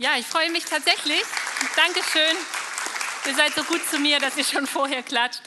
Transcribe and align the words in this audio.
Ja, 0.00 0.16
ich 0.16 0.26
freue 0.26 0.48
mich 0.52 0.64
tatsächlich. 0.64 1.20
Dankeschön. 1.74 2.36
Ihr 3.26 3.34
seid 3.34 3.52
so 3.56 3.64
gut 3.64 3.84
zu 3.90 3.98
mir, 3.98 4.20
dass 4.20 4.36
ihr 4.36 4.44
schon 4.44 4.68
vorher 4.68 5.02
klatscht. 5.02 5.40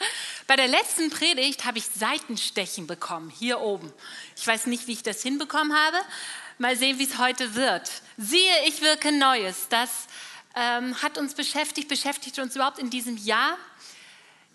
Bei 0.46 0.56
der 0.56 0.68
letzten 0.68 1.08
Predigt 1.08 1.64
habe 1.64 1.78
ich 1.78 1.86
Seitenstechen 1.86 2.86
bekommen, 2.86 3.30
hier 3.30 3.60
oben. 3.60 3.90
Ich 4.36 4.46
weiß 4.46 4.66
nicht, 4.66 4.86
wie 4.88 4.92
ich 4.92 5.02
das 5.02 5.22
hinbekommen 5.22 5.74
habe. 5.74 5.96
Mal 6.58 6.76
sehen, 6.76 6.98
wie 6.98 7.04
es 7.04 7.16
heute 7.16 7.54
wird. 7.54 7.90
Siehe, 8.18 8.52
ich 8.66 8.82
wirke 8.82 9.10
Neues. 9.10 9.68
Das 9.70 9.88
ähm, 10.54 11.00
hat 11.00 11.16
uns 11.16 11.32
beschäftigt, 11.32 11.88
beschäftigt 11.88 12.38
uns 12.38 12.54
überhaupt 12.54 12.78
in 12.78 12.90
diesem 12.90 13.16
Jahr. 13.16 13.56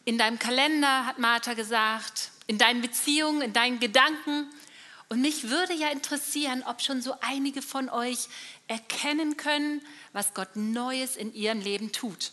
In 0.05 0.19
deinem 0.19 0.37
Kalender, 0.37 1.07
hat 1.07 1.17
Martha 1.17 1.55
gesagt, 1.55 2.29
in 2.45 2.59
deinen 2.59 2.83
Beziehungen, 2.83 3.41
in 3.41 3.53
deinen 3.53 3.79
Gedanken. 3.79 4.47
Und 5.09 5.21
mich 5.21 5.49
würde 5.49 5.73
ja 5.73 5.89
interessieren, 5.89 6.63
ob 6.65 6.81
schon 6.81 7.01
so 7.01 7.15
einige 7.21 7.61
von 7.61 7.89
euch 7.89 8.27
erkennen 8.67 9.37
können, 9.37 9.81
was 10.11 10.33
Gott 10.33 10.55
Neues 10.55 11.15
in 11.15 11.33
ihrem 11.33 11.61
Leben 11.61 11.91
tut. 11.93 12.31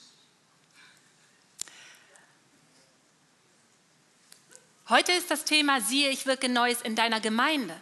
Heute 4.89 5.13
ist 5.13 5.31
das 5.31 5.45
Thema, 5.45 5.81
siehe, 5.81 6.11
ich 6.11 6.27
wirke 6.27 6.49
Neues 6.49 6.83
in 6.83 6.95
deiner 6.95 7.21
Gemeinde. 7.21 7.75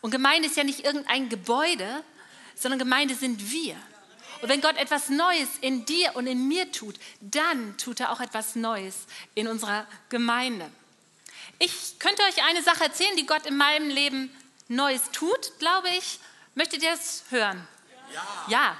Und 0.00 0.10
Gemeinde 0.10 0.48
ist 0.48 0.56
ja 0.56 0.64
nicht 0.64 0.84
irgendein 0.84 1.28
Gebäude, 1.28 2.04
sondern 2.54 2.78
Gemeinde 2.78 3.14
sind 3.14 3.50
wir. 3.50 3.74
Und 4.42 4.50
wenn 4.50 4.60
Gott 4.60 4.76
etwas 4.76 5.08
Neues 5.08 5.48
in 5.62 5.86
dir 5.86 6.14
und 6.14 6.26
in 6.26 6.46
mir 6.46 6.70
tut, 6.70 6.96
dann 7.20 7.76
tut 7.78 8.00
er 8.00 8.12
auch 8.12 8.20
etwas 8.20 8.54
Neues 8.54 9.06
in 9.34 9.48
unserer 9.48 9.86
Gemeinde. 10.10 10.70
Ich 11.58 11.98
könnte 11.98 12.22
euch 12.22 12.42
eine 12.44 12.62
Sache 12.62 12.84
erzählen, 12.84 13.16
die 13.16 13.26
Gott 13.26 13.46
in 13.46 13.56
meinem 13.56 13.88
Leben 13.88 14.34
Neues 14.68 15.10
tut, 15.12 15.58
glaube 15.58 15.88
ich. 15.90 16.18
Möchtet 16.54 16.82
ihr 16.82 16.92
es 16.92 17.24
hören? 17.30 17.66
Ja. 18.12 18.46
ja. 18.48 18.76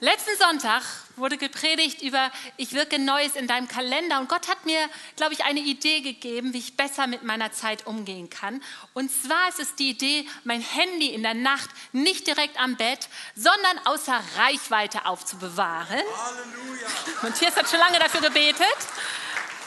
Letzten 0.00 0.36
Sonntag 0.36 0.82
wurde 1.14 1.36
gepredigt 1.36 2.02
über 2.02 2.32
Ich 2.56 2.72
wirke 2.72 2.98
Neues 2.98 3.36
in 3.36 3.46
deinem 3.46 3.68
Kalender 3.68 4.18
und 4.18 4.28
Gott 4.28 4.48
hat 4.48 4.66
mir, 4.66 4.88
glaube 5.14 5.32
ich, 5.34 5.44
eine 5.44 5.60
Idee 5.60 6.00
gegeben, 6.00 6.52
wie 6.52 6.58
ich 6.58 6.76
besser 6.76 7.06
mit 7.06 7.22
meiner 7.22 7.52
Zeit 7.52 7.86
umgehen 7.86 8.28
kann. 8.28 8.60
Und 8.94 9.12
zwar 9.12 9.48
ist 9.48 9.60
es 9.60 9.76
die 9.76 9.90
Idee, 9.90 10.26
mein 10.42 10.60
Handy 10.60 11.14
in 11.14 11.22
der 11.22 11.34
Nacht 11.34 11.70
nicht 11.92 12.26
direkt 12.26 12.58
am 12.58 12.76
Bett, 12.76 13.08
sondern 13.36 13.78
außer 13.84 14.20
Reichweite 14.38 15.06
aufzubewahren. 15.06 16.02
Halleluja. 16.16 16.88
Matthias 17.22 17.54
hat 17.54 17.70
schon 17.70 17.78
lange 17.78 18.00
dafür 18.00 18.22
gebetet. 18.22 18.66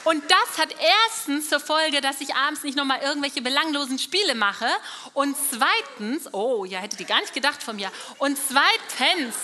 Und 0.06 0.24
das 0.30 0.60
hat 0.60 0.70
erstens 1.08 1.50
zur 1.50 1.60
Folge, 1.60 2.00
dass 2.00 2.22
ich 2.22 2.36
abends 2.36 2.64
nicht 2.64 2.78
nochmal 2.78 3.02
irgendwelche 3.02 3.42
belanglosen 3.42 3.98
Spiele 3.98 4.36
mache. 4.36 4.68
Und 5.14 5.36
zweitens, 5.50 6.32
oh, 6.32 6.64
ja, 6.64 6.80
hättet 6.80 7.00
ihr 7.00 7.08
gar 7.08 7.22
nicht 7.22 7.34
gedacht 7.34 7.62
von 7.62 7.76
mir. 7.76 7.92
Und 8.20 8.38
zweitens 8.38 9.36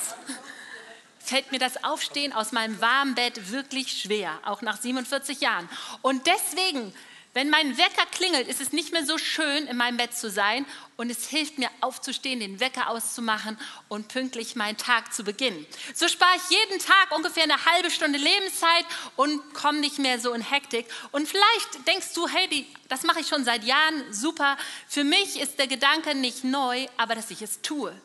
fällt 1.19 1.51
mir 1.51 1.57
das 1.57 1.83
Aufstehen 1.83 2.31
aus 2.31 2.51
meinem 2.51 2.79
warmen 2.79 3.15
Bett 3.15 3.51
wirklich 3.51 4.01
schwer, 4.01 4.39
auch 4.45 4.61
nach 4.61 4.79
47 4.79 5.41
Jahren. 5.41 5.67
Und 6.03 6.27
deswegen, 6.27 6.93
wenn 7.33 7.49
mein 7.49 7.77
Wecker 7.77 8.05
klingelt, 8.11 8.47
ist 8.47 8.59
es 8.59 8.73
nicht 8.73 8.91
mehr 8.91 9.05
so 9.05 9.17
schön, 9.17 9.67
in 9.67 9.77
meinem 9.77 9.97
Bett 9.97 10.13
zu 10.13 10.29
sein. 10.29 10.65
Und 10.97 11.09
es 11.09 11.27
hilft 11.27 11.57
mir 11.57 11.69
aufzustehen, 11.79 12.41
den 12.41 12.59
Wecker 12.59 12.89
auszumachen 12.89 13.57
und 13.87 14.09
pünktlich 14.09 14.55
meinen 14.55 14.77
Tag 14.77 15.13
zu 15.13 15.23
beginnen. 15.23 15.65
So 15.95 16.07
spare 16.07 16.35
ich 16.35 16.57
jeden 16.57 16.79
Tag 16.79 17.15
ungefähr 17.15 17.43
eine 17.43 17.65
halbe 17.65 17.89
Stunde 17.89 18.19
Lebenszeit 18.19 18.85
und 19.15 19.53
komme 19.53 19.79
nicht 19.79 19.97
mehr 19.97 20.19
so 20.19 20.33
in 20.33 20.41
Hektik. 20.41 20.85
Und 21.11 21.27
vielleicht 21.27 21.87
denkst 21.87 22.13
du, 22.13 22.27
hey, 22.27 22.67
das 22.89 23.03
mache 23.03 23.21
ich 23.21 23.27
schon 23.27 23.45
seit 23.45 23.63
Jahren, 23.63 24.13
super. 24.13 24.57
Für 24.87 25.03
mich 25.03 25.39
ist 25.39 25.57
der 25.57 25.67
Gedanke 25.67 26.13
nicht 26.15 26.43
neu, 26.43 26.87
aber 26.97 27.15
dass 27.15 27.31
ich 27.31 27.41
es 27.41 27.61
tue, 27.61 27.95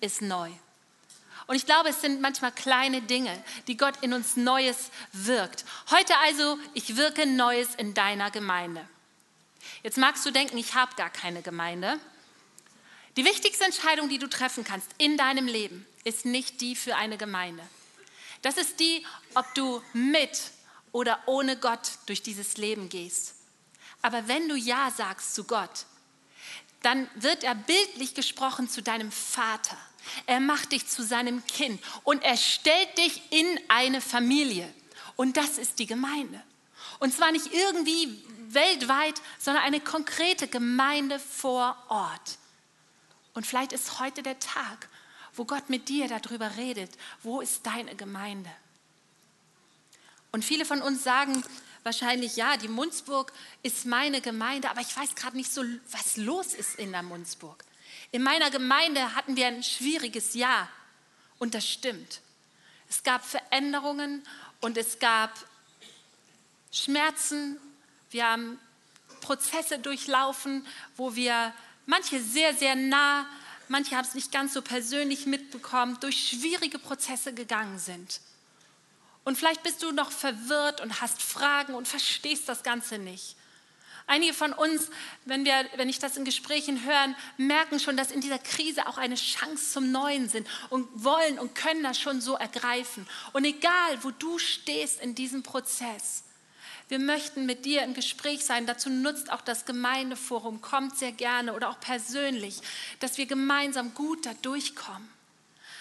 ist 0.00 0.20
neu. 0.20 0.50
Und 1.46 1.56
ich 1.56 1.66
glaube, 1.66 1.90
es 1.90 2.00
sind 2.00 2.20
manchmal 2.20 2.52
kleine 2.52 3.02
Dinge, 3.02 3.42
die 3.66 3.76
Gott 3.76 3.94
in 4.00 4.12
uns 4.12 4.36
Neues 4.36 4.90
wirkt. 5.12 5.64
Heute 5.90 6.16
also, 6.18 6.58
ich 6.72 6.96
wirke 6.96 7.26
Neues 7.26 7.74
in 7.74 7.92
deiner 7.94 8.30
Gemeinde. 8.30 8.86
Jetzt 9.82 9.98
magst 9.98 10.24
du 10.24 10.30
denken, 10.30 10.56
ich 10.56 10.74
habe 10.74 10.94
gar 10.96 11.10
keine 11.10 11.42
Gemeinde. 11.42 11.98
Die 13.16 13.24
wichtigste 13.24 13.64
Entscheidung, 13.64 14.08
die 14.08 14.18
du 14.18 14.28
treffen 14.28 14.64
kannst 14.64 14.90
in 14.98 15.16
deinem 15.16 15.46
Leben, 15.46 15.86
ist 16.04 16.24
nicht 16.24 16.60
die 16.60 16.74
für 16.74 16.96
eine 16.96 17.16
Gemeinde. 17.16 17.62
Das 18.42 18.56
ist 18.56 18.80
die, 18.80 19.06
ob 19.34 19.54
du 19.54 19.82
mit 19.92 20.50
oder 20.92 21.18
ohne 21.26 21.56
Gott 21.56 21.92
durch 22.06 22.22
dieses 22.22 22.56
Leben 22.56 22.88
gehst. 22.88 23.34
Aber 24.02 24.28
wenn 24.28 24.48
du 24.48 24.54
Ja 24.54 24.90
sagst 24.90 25.34
zu 25.34 25.44
Gott, 25.44 25.86
dann 26.82 27.08
wird 27.14 27.42
er 27.42 27.54
bildlich 27.54 28.14
gesprochen 28.14 28.68
zu 28.68 28.82
deinem 28.82 29.10
Vater. 29.10 29.78
Er 30.26 30.40
macht 30.40 30.72
dich 30.72 30.86
zu 30.86 31.02
seinem 31.02 31.44
Kind 31.46 31.80
und 32.02 32.22
er 32.22 32.36
stellt 32.36 32.98
dich 32.98 33.22
in 33.30 33.46
eine 33.68 34.00
Familie. 34.00 34.72
Und 35.16 35.36
das 35.36 35.58
ist 35.58 35.78
die 35.78 35.86
Gemeinde. 35.86 36.42
Und 36.98 37.14
zwar 37.14 37.32
nicht 37.32 37.52
irgendwie 37.52 38.22
weltweit, 38.48 39.20
sondern 39.38 39.64
eine 39.64 39.80
konkrete 39.80 40.48
Gemeinde 40.48 41.18
vor 41.18 41.76
Ort. 41.88 42.38
Und 43.34 43.46
vielleicht 43.46 43.72
ist 43.72 44.00
heute 44.00 44.22
der 44.22 44.38
Tag, 44.38 44.88
wo 45.34 45.44
Gott 45.44 45.68
mit 45.68 45.88
dir 45.88 46.08
darüber 46.08 46.56
redet, 46.56 46.90
wo 47.22 47.40
ist 47.40 47.66
deine 47.66 47.94
Gemeinde? 47.96 48.50
Und 50.30 50.44
viele 50.44 50.64
von 50.64 50.82
uns 50.82 51.04
sagen 51.04 51.44
wahrscheinlich, 51.82 52.36
ja, 52.36 52.56
die 52.56 52.68
Munzburg 52.68 53.32
ist 53.62 53.86
meine 53.86 54.20
Gemeinde, 54.20 54.70
aber 54.70 54.80
ich 54.80 54.96
weiß 54.96 55.14
gerade 55.14 55.36
nicht 55.36 55.52
so, 55.52 55.62
was 55.90 56.16
los 56.16 56.54
ist 56.54 56.76
in 56.76 56.92
der 56.92 57.02
Munzburg. 57.02 57.64
In 58.14 58.22
meiner 58.22 58.48
Gemeinde 58.48 59.16
hatten 59.16 59.34
wir 59.34 59.48
ein 59.48 59.64
schwieriges 59.64 60.34
Jahr 60.34 60.68
und 61.40 61.52
das 61.52 61.68
stimmt. 61.68 62.20
Es 62.88 63.02
gab 63.02 63.24
Veränderungen 63.24 64.22
und 64.60 64.78
es 64.78 65.00
gab 65.00 65.32
Schmerzen. 66.70 67.56
Wir 68.12 68.24
haben 68.28 68.60
Prozesse 69.20 69.80
durchlaufen, 69.80 70.64
wo 70.96 71.16
wir 71.16 71.52
manche 71.86 72.22
sehr, 72.22 72.54
sehr 72.54 72.76
nah, 72.76 73.26
manche 73.66 73.96
haben 73.96 74.06
es 74.06 74.14
nicht 74.14 74.30
ganz 74.30 74.54
so 74.54 74.62
persönlich 74.62 75.26
mitbekommen, 75.26 75.98
durch 75.98 76.28
schwierige 76.28 76.78
Prozesse 76.78 77.34
gegangen 77.34 77.80
sind. 77.80 78.20
Und 79.24 79.36
vielleicht 79.36 79.64
bist 79.64 79.82
du 79.82 79.90
noch 79.90 80.12
verwirrt 80.12 80.80
und 80.80 81.00
hast 81.00 81.20
Fragen 81.20 81.74
und 81.74 81.88
verstehst 81.88 82.48
das 82.48 82.62
Ganze 82.62 82.98
nicht. 82.98 83.34
Einige 84.06 84.34
von 84.34 84.52
uns, 84.52 84.90
wenn, 85.24 85.44
wir, 85.46 85.54
wenn 85.76 85.88
ich 85.88 85.98
das 85.98 86.16
in 86.16 86.26
Gesprächen 86.26 86.84
hören, 86.84 87.16
merken 87.38 87.80
schon, 87.80 87.96
dass 87.96 88.10
in 88.10 88.20
dieser 88.20 88.38
Krise 88.38 88.86
auch 88.86 88.98
eine 88.98 89.14
Chance 89.14 89.72
zum 89.72 89.92
Neuen 89.92 90.28
sind 90.28 90.46
und 90.68 90.86
wollen 91.02 91.38
und 91.38 91.54
können 91.54 91.82
das 91.82 91.98
schon 91.98 92.20
so 92.20 92.34
ergreifen. 92.34 93.06
Und 93.32 93.44
egal, 93.44 94.02
wo 94.02 94.10
du 94.10 94.38
stehst 94.38 95.00
in 95.00 95.14
diesem 95.14 95.42
Prozess, 95.42 96.24
wir 96.88 96.98
möchten 96.98 97.46
mit 97.46 97.64
dir 97.64 97.82
im 97.82 97.94
Gespräch 97.94 98.44
sein. 98.44 98.66
Dazu 98.66 98.90
nutzt 98.90 99.32
auch 99.32 99.40
das 99.40 99.64
Gemeindeforum, 99.64 100.60
kommt 100.60 100.98
sehr 100.98 101.12
gerne 101.12 101.54
oder 101.54 101.70
auch 101.70 101.80
persönlich, 101.80 102.60
dass 103.00 103.16
wir 103.16 103.24
gemeinsam 103.24 103.94
gut 103.94 104.26
da 104.26 104.34
durchkommen. 104.42 105.08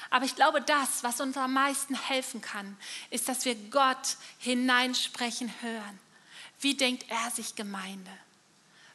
Aber 0.10 0.26
ich 0.26 0.36
glaube, 0.36 0.62
das, 0.62 1.04
was 1.04 1.20
uns 1.20 1.36
am 1.38 1.54
meisten 1.54 1.96
helfen 1.96 2.40
kann, 2.40 2.78
ist, 3.10 3.28
dass 3.28 3.46
wir 3.46 3.56
Gott 3.56 4.18
hineinsprechen 4.38 5.52
hören. 5.62 6.00
Wie 6.64 6.76
denkt 6.76 7.06
er 7.10 7.30
sich 7.32 7.56
Gemeinde? 7.56 8.10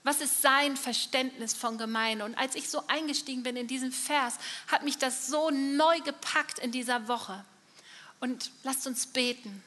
Was 0.02 0.22
ist 0.22 0.40
sein 0.40 0.74
Verständnis 0.74 1.52
von 1.52 1.76
Gemeinde? 1.76 2.24
Und 2.24 2.34
als 2.36 2.54
ich 2.54 2.70
so 2.70 2.86
eingestiegen 2.86 3.42
bin 3.42 3.56
in 3.56 3.66
diesen 3.66 3.92
Vers, 3.92 4.38
hat 4.68 4.84
mich 4.84 4.96
das 4.96 5.26
so 5.26 5.50
neu 5.50 6.00
gepackt 6.00 6.58
in 6.58 6.72
dieser 6.72 7.08
Woche. 7.08 7.44
Und 8.20 8.50
lasst 8.62 8.86
uns 8.86 9.06
beten, 9.06 9.62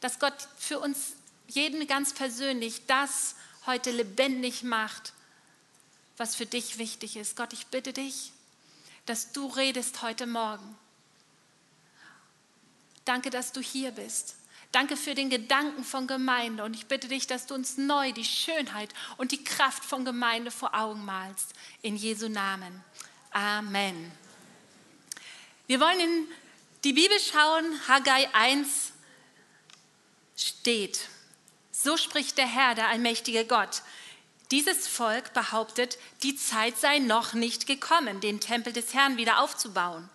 dass 0.00 0.18
Gott 0.18 0.34
für 0.58 0.78
uns 0.78 1.14
jeden 1.48 1.86
ganz 1.86 2.12
persönlich 2.12 2.84
das 2.86 3.34
heute 3.64 3.92
lebendig 3.92 4.62
macht, 4.62 5.14
was 6.18 6.36
für 6.36 6.46
dich 6.46 6.76
wichtig 6.76 7.16
ist. 7.16 7.34
Gott, 7.34 7.54
ich 7.54 7.66
bitte 7.68 7.94
dich, 7.94 8.32
dass 9.06 9.32
du 9.32 9.46
redest 9.46 10.02
heute 10.02 10.26
Morgen. 10.26 10.76
Danke, 13.06 13.30
dass 13.30 13.52
du 13.52 13.62
hier 13.62 13.92
bist. 13.92 14.34
Danke 14.76 14.98
für 14.98 15.14
den 15.14 15.30
Gedanken 15.30 15.84
von 15.84 16.06
Gemeinde 16.06 16.62
und 16.62 16.74
ich 16.74 16.84
bitte 16.84 17.08
dich, 17.08 17.26
dass 17.26 17.46
du 17.46 17.54
uns 17.54 17.78
neu 17.78 18.12
die 18.12 18.26
Schönheit 18.26 18.92
und 19.16 19.32
die 19.32 19.42
Kraft 19.42 19.82
von 19.82 20.04
Gemeinde 20.04 20.50
vor 20.50 20.74
Augen 20.74 21.02
malst. 21.06 21.54
In 21.80 21.96
Jesu 21.96 22.28
Namen. 22.28 22.84
Amen. 23.30 24.12
Wir 25.66 25.80
wollen 25.80 25.98
in 25.98 26.28
die 26.84 26.92
Bibel 26.92 27.18
schauen. 27.18 27.64
Haggai 27.88 28.28
1 28.34 28.92
steht. 30.36 31.08
So 31.72 31.96
spricht 31.96 32.36
der 32.36 32.46
Herr, 32.46 32.74
der 32.74 32.88
allmächtige 32.88 33.46
Gott. 33.46 33.80
Dieses 34.50 34.86
Volk 34.86 35.32
behauptet, 35.32 35.96
die 36.22 36.36
Zeit 36.36 36.76
sei 36.76 36.98
noch 36.98 37.32
nicht 37.32 37.66
gekommen, 37.66 38.20
den 38.20 38.40
Tempel 38.40 38.74
des 38.74 38.92
Herrn 38.92 39.16
wieder 39.16 39.40
aufzubauen. 39.40 40.10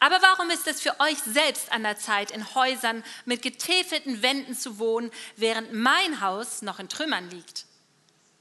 Aber 0.00 0.20
warum 0.22 0.50
ist 0.50 0.66
es 0.66 0.80
für 0.80 0.98
euch 1.00 1.18
selbst 1.18 1.72
an 1.72 1.82
der 1.82 1.98
Zeit, 1.98 2.30
in 2.30 2.54
Häusern 2.54 3.04
mit 3.24 3.42
getäfelten 3.42 4.22
Wänden 4.22 4.54
zu 4.54 4.78
wohnen, 4.78 5.10
während 5.36 5.72
mein 5.72 6.20
Haus 6.20 6.62
noch 6.62 6.78
in 6.78 6.88
Trümmern 6.88 7.30
liegt? 7.30 7.66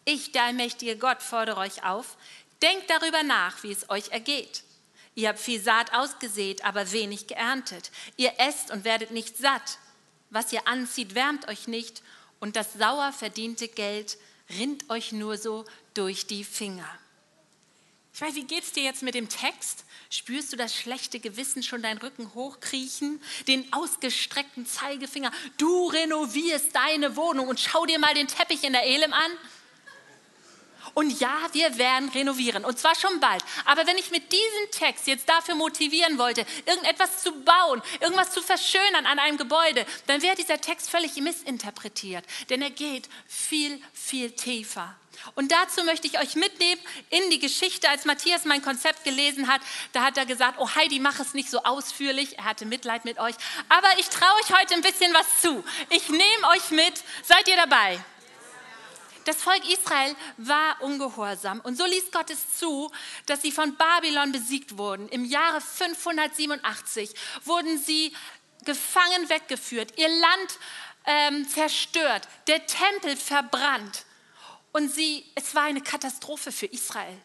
Ich, 0.06 0.32
der 0.32 0.44
allmächtige 0.44 0.98
Gott, 0.98 1.22
fordere 1.22 1.58
euch 1.58 1.84
auf, 1.84 2.18
denkt 2.62 2.90
darüber 2.90 3.24
nach, 3.24 3.64
wie 3.64 3.72
es 3.72 3.90
euch 3.90 4.10
ergeht. 4.10 4.64
Ihr 5.16 5.30
habt 5.30 5.40
viel 5.40 5.62
Saat 5.62 5.94
ausgesät, 5.94 6.66
aber 6.66 6.92
wenig 6.92 7.28
geerntet. 7.28 7.92
Ihr 8.18 8.34
esst 8.40 8.72
und 8.72 8.84
werdet 8.84 9.12
nicht 9.12 9.38
satt. 9.38 9.78
Was 10.30 10.52
ihr 10.52 10.68
anzieht, 10.68 11.14
wärmt 11.14 11.48
euch 11.48 11.68
nicht. 11.68 12.02
Und 12.40 12.56
das 12.56 12.74
sauer 12.74 13.14
verdiente 13.14 13.68
Geld 13.68 14.18
rinnt 14.58 14.90
euch 14.90 15.12
nur 15.12 15.38
so 15.38 15.66
durch 15.94 16.26
die 16.26 16.44
Finger. 16.44 16.90
Ich 18.16 18.22
weiß, 18.22 18.36
wie 18.36 18.44
geht's 18.44 18.72
dir 18.72 18.84
jetzt 18.84 19.02
mit 19.02 19.16
dem 19.16 19.28
Text? 19.28 19.86
Spürst 20.12 20.54
du 20.54 20.56
das 20.56 20.76
schlechte 20.76 21.20
Gewissen 21.20 21.64
schon 21.64 21.82
deinen 21.82 21.98
Rücken 21.98 22.32
hochkriechen? 22.36 23.20
Den 23.48 23.74
ausgestreckten 23.74 24.68
Zeigefinger? 24.68 25.32
Du 25.58 25.88
renovierst 25.88 26.76
deine 26.76 27.16
Wohnung 27.16 27.48
und 27.48 27.60
schau 27.60 27.88
dir 27.88 27.98
mal 27.98 28.14
den 28.14 28.28
Teppich 28.28 28.64
in 28.64 28.74
der 28.74 28.84
Elem 28.84 29.14
an. 29.14 29.32
Und 30.94 31.20
ja, 31.20 31.36
wir 31.54 31.80
werden 31.80 32.10
renovieren 32.10 32.66
und 32.66 32.78
zwar 32.78 32.94
schon 32.94 33.20
bald. 33.20 33.44
Aber 33.66 33.88
wenn 33.88 33.98
ich 33.98 34.12
mit 34.12 34.32
diesem 34.32 34.72
Text 34.72 35.08
jetzt 35.08 35.28
dafür 35.28 35.56
motivieren 35.56 36.20
wollte, 36.20 36.46
irgendetwas 36.68 37.24
zu 37.24 37.32
bauen, 37.32 37.82
irgendwas 38.00 38.32
zu 38.32 38.44
verschönern 38.44 39.08
an 39.08 39.18
einem 39.18 39.38
Gebäude, 39.38 39.88
dann 40.06 40.22
wäre 40.22 40.36
dieser 40.36 40.62
Text 40.62 40.92
völlig 40.92 41.16
missinterpretiert. 41.16 42.26
Denn 42.52 42.62
er 42.62 42.70
geht 42.70 43.10
viel, 43.26 43.82
viel 43.92 44.30
tiefer. 44.32 44.96
Und 45.36 45.52
dazu 45.52 45.84
möchte 45.84 46.08
ich 46.08 46.20
euch 46.20 46.36
mitnehmen 46.36 46.82
in 47.10 47.30
die 47.30 47.40
Geschichte, 47.40 47.90
als 47.90 48.06
Matthias 48.06 48.46
mein 48.46 48.62
Konzept 48.62 49.04
gelesen 49.04 49.48
hat. 49.48 49.62
Da 49.94 50.04
hat 50.04 50.18
er 50.18 50.26
gesagt, 50.26 50.60
oh 50.60 50.70
Heidi, 50.76 51.00
mach 51.00 51.20
es 51.20 51.34
nicht 51.34 51.50
so 51.50 51.64
ausführlich. 51.64 52.38
Er 52.38 52.46
hatte 52.46 52.66
Mitleid 52.66 53.06
mit 53.06 53.20
euch. 53.20 53.36
Aber 53.70 53.88
ich 54.00 54.10
traue 54.10 54.34
euch 54.42 54.60
heute 54.60 54.76
ein 54.76 54.82
bisschen 54.82 55.14
was 55.14 55.42
zu. 55.42 55.64
Ich 55.90 56.10
nehme 56.10 56.48
euch 56.56 56.72
mit. 56.72 57.04
Seid 57.24 57.48
ihr 57.48 57.56
dabei? 57.56 58.04
Das 59.26 59.38
Volk 59.38 59.64
Israel 59.70 60.16
war 60.38 60.82
ungehorsam 60.82 61.62
und 61.62 61.78
so 61.78 61.86
ließ 61.86 62.12
Gott 62.12 62.30
es 62.30 62.58
zu, 62.58 62.92
dass 63.26 63.42
sie 63.42 63.54
von 63.54 63.78
Babylon 63.78 64.34
besiegt 64.34 64.78
wurden. 64.78 65.08
Im 65.08 65.24
Jahre 65.24 65.62
587 65.62 67.14
wurden 67.46 67.78
sie 67.78 68.14
gefangen 68.66 69.30
weggeführt, 69.30 69.98
ihr 69.98 70.10
Land 70.10 70.60
ähm, 71.06 71.48
zerstört, 71.48 72.28
der 72.48 72.66
Tempel 72.66 73.16
verbrannt 73.16 74.06
und 74.74 74.90
sie, 74.90 75.26
es 75.36 75.56
war 75.56 75.64
eine 75.64 75.82
Katastrophe 75.82 76.52
für 76.52 76.66
Israel. 76.66 77.18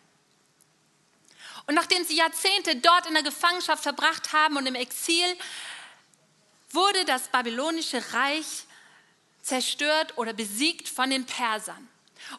Und 1.67 1.75
nachdem 1.75 2.05
sie 2.05 2.17
Jahrzehnte 2.17 2.77
dort 2.77 3.07
in 3.07 3.15
der 3.15 3.23
Gefangenschaft 3.23 3.83
verbracht 3.83 4.33
haben 4.33 4.57
und 4.57 4.67
im 4.67 4.75
Exil, 4.75 5.37
wurde 6.71 7.05
das 7.05 7.29
babylonische 7.29 8.03
Reich 8.15 8.65
zerstört 9.43 10.17
oder 10.17 10.33
besiegt 10.33 10.89
von 10.89 11.11
den 11.11 11.27
Persern. 11.27 11.89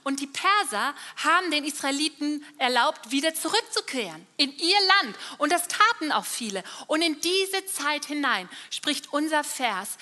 Und 0.03 0.19
die 0.19 0.27
Perser 0.27 0.93
haben 1.17 1.51
den 1.51 1.63
Israeliten 1.63 2.45
erlaubt, 2.57 3.11
wieder 3.11 3.33
zurückzukehren 3.33 4.25
in 4.37 4.55
ihr 4.57 4.77
Land. 4.87 5.17
Und 5.37 5.51
das 5.51 5.67
taten 5.67 6.11
auch 6.11 6.25
viele. 6.25 6.63
Und 6.87 7.01
in 7.01 7.19
diese 7.21 7.65
Zeit 7.65 8.05
hinein 8.05 8.49
spricht 8.69 9.11
unser 9.13 9.43
Vers. 9.43 9.97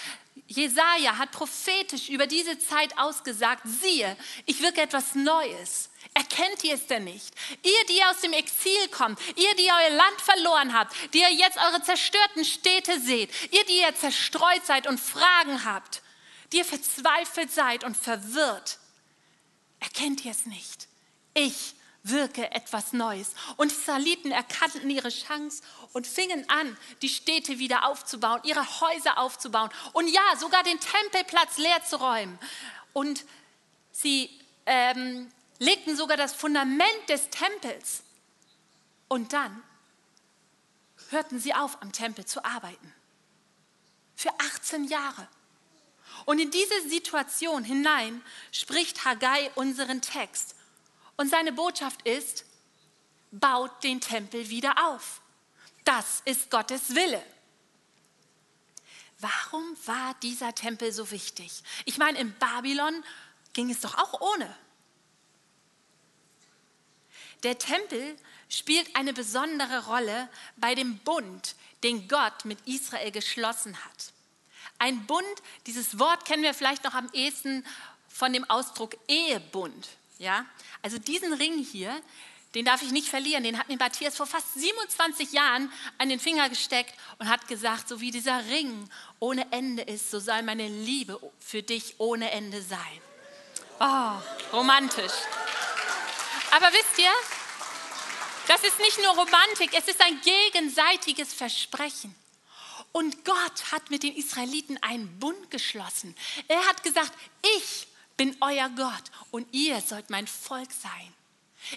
Jesaja 0.47 1.17
hat 1.17 1.31
prophetisch 1.31 2.09
über 2.09 2.27
diese 2.27 2.59
Zeit 2.59 2.97
ausgesagt: 2.97 3.63
Siehe, 3.65 4.15
ich 4.45 4.61
wirke 4.61 4.81
etwas 4.81 5.15
Neues. 5.15 5.89
Erkennt 6.13 6.63
ihr 6.63 6.75
es 6.75 6.87
denn 6.87 7.03
nicht? 7.03 7.33
Ihr, 7.63 7.85
die 7.89 8.03
aus 8.05 8.21
dem 8.21 8.33
Exil 8.33 8.87
kommt, 8.91 9.19
ihr, 9.35 9.55
die 9.55 9.69
euer 9.69 9.95
Land 9.95 10.21
verloren 10.21 10.73
habt, 10.73 10.95
die 11.13 11.19
ihr 11.19 11.31
jetzt 11.31 11.57
eure 11.57 11.81
zerstörten 11.83 12.43
Städte 12.43 12.99
seht, 12.99 13.29
ihr, 13.51 13.63
die 13.65 13.79
ihr 13.81 13.95
zerstreut 13.95 14.65
seid 14.65 14.87
und 14.87 14.99
Fragen 14.99 15.63
habt, 15.65 16.01
die 16.51 16.57
ihr 16.57 16.65
verzweifelt 16.65 17.51
seid 17.51 17.83
und 17.83 17.95
verwirrt, 17.95 18.79
erkennt 19.79 20.25
ihr 20.25 20.31
es 20.31 20.45
nicht? 20.45 20.87
Ich 21.33 21.75
wirke 22.09 22.51
etwas 22.51 22.93
Neues. 22.93 23.33
Und 23.57 23.71
die 23.71 23.75
Israeliten 23.75 24.31
erkannten 24.31 24.89
ihre 24.89 25.09
Chance 25.09 25.63
und 25.93 26.07
fingen 26.07 26.49
an, 26.49 26.77
die 27.01 27.09
Städte 27.09 27.59
wieder 27.59 27.87
aufzubauen, 27.87 28.41
ihre 28.43 28.65
Häuser 28.81 29.17
aufzubauen 29.17 29.69
und 29.93 30.07
ja, 30.07 30.35
sogar 30.39 30.63
den 30.63 30.79
Tempelplatz 30.79 31.57
leer 31.57 31.83
zu 31.83 31.97
räumen. 31.97 32.37
Und 32.93 33.25
sie 33.91 34.29
ähm, 34.65 35.31
legten 35.59 35.95
sogar 35.95 36.17
das 36.17 36.33
Fundament 36.33 37.09
des 37.09 37.29
Tempels. 37.29 38.03
Und 39.07 39.33
dann 39.33 39.63
hörten 41.09 41.39
sie 41.39 41.53
auf, 41.53 41.81
am 41.81 41.91
Tempel 41.91 42.25
zu 42.25 42.43
arbeiten. 42.43 42.93
Für 44.15 44.31
18 44.39 44.85
Jahre. 44.85 45.27
Und 46.25 46.39
in 46.39 46.51
diese 46.51 46.89
Situation 46.89 47.63
hinein 47.63 48.21
spricht 48.51 49.05
Haggai 49.05 49.51
unseren 49.55 50.01
Text. 50.01 50.55
Und 51.17 51.29
seine 51.29 51.51
Botschaft 51.51 52.03
ist, 52.03 52.45
baut 53.31 53.83
den 53.83 53.99
Tempel 53.99 54.49
wieder 54.49 54.87
auf. 54.87 55.21
Das 55.83 56.21
ist 56.25 56.49
Gottes 56.49 56.95
Wille. 56.95 57.23
Warum 59.19 59.63
war 59.85 60.15
dieser 60.21 60.53
Tempel 60.53 60.91
so 60.91 61.09
wichtig? 61.11 61.63
Ich 61.85 61.97
meine, 61.97 62.19
in 62.19 62.33
Babylon 62.33 63.03
ging 63.53 63.71
es 63.71 63.81
doch 63.81 63.97
auch 63.97 64.21
ohne. 64.21 64.55
Der 67.43 67.57
Tempel 67.57 68.15
spielt 68.49 68.95
eine 68.95 69.13
besondere 69.13 69.85
Rolle 69.87 70.29
bei 70.57 70.75
dem 70.75 70.99
Bund, 70.99 71.55
den 71.83 72.07
Gott 72.07 72.45
mit 72.45 72.59
Israel 72.67 73.11
geschlossen 73.11 73.75
hat. 73.85 74.13
Ein 74.79 75.05
Bund, 75.07 75.25
dieses 75.65 75.97
Wort 75.97 76.25
kennen 76.25 76.43
wir 76.43 76.53
vielleicht 76.53 76.83
noch 76.83 76.93
am 76.93 77.09
ehesten 77.13 77.65
von 78.07 78.33
dem 78.33 78.47
Ausdruck 78.49 78.95
Ehebund. 79.07 79.87
Ja? 80.19 80.45
Also 80.81 80.97
diesen 80.97 81.33
Ring 81.33 81.63
hier, 81.63 82.01
den 82.55 82.65
darf 82.65 82.81
ich 82.81 82.91
nicht 82.91 83.07
verlieren. 83.07 83.43
Den 83.43 83.57
hat 83.59 83.67
mir 83.67 83.77
Matthias 83.77 84.15
vor 84.15 84.25
fast 84.25 84.53
27 84.55 85.31
Jahren 85.31 85.71
an 85.97 86.09
den 86.09 86.19
Finger 86.19 86.49
gesteckt 86.49 86.93
und 87.19 87.29
hat 87.29 87.47
gesagt, 87.47 87.87
so 87.87 87.99
wie 87.99 88.11
dieser 88.11 88.45
Ring 88.47 88.89
ohne 89.19 89.51
Ende 89.51 89.83
ist, 89.83 90.09
so 90.09 90.19
soll 90.19 90.41
meine 90.43 90.67
Liebe 90.67 91.19
für 91.39 91.61
dich 91.61 91.95
ohne 91.99 92.31
Ende 92.31 92.61
sein. 92.61 93.01
Oh, 93.79 94.55
romantisch. 94.55 95.13
Aber 96.51 96.67
wisst 96.71 96.97
ihr, 96.97 97.11
das 98.47 98.63
ist 98.63 98.79
nicht 98.79 98.97
nur 99.03 99.09
Romantik, 99.09 99.71
es 99.73 99.87
ist 99.87 100.01
ein 100.01 100.19
gegenseitiges 100.21 101.33
Versprechen. 101.33 102.15
Und 102.93 103.25
Gott 103.25 103.71
hat 103.71 103.91
mit 103.91 104.03
den 104.03 104.15
Israeliten 104.15 104.81
einen 104.81 105.19
Bund 105.19 105.51
geschlossen. 105.51 106.15
Er 106.47 106.65
hat 106.65 106.81
gesagt, 106.81 107.11
ich 107.57 107.86
bin 108.17 108.35
euer 108.41 108.69
Gott 108.69 109.03
und 109.31 109.47
ihr 109.53 109.79
sollt 109.81 110.09
mein 110.09 110.27
Volk 110.27 110.69
sein. 110.71 111.13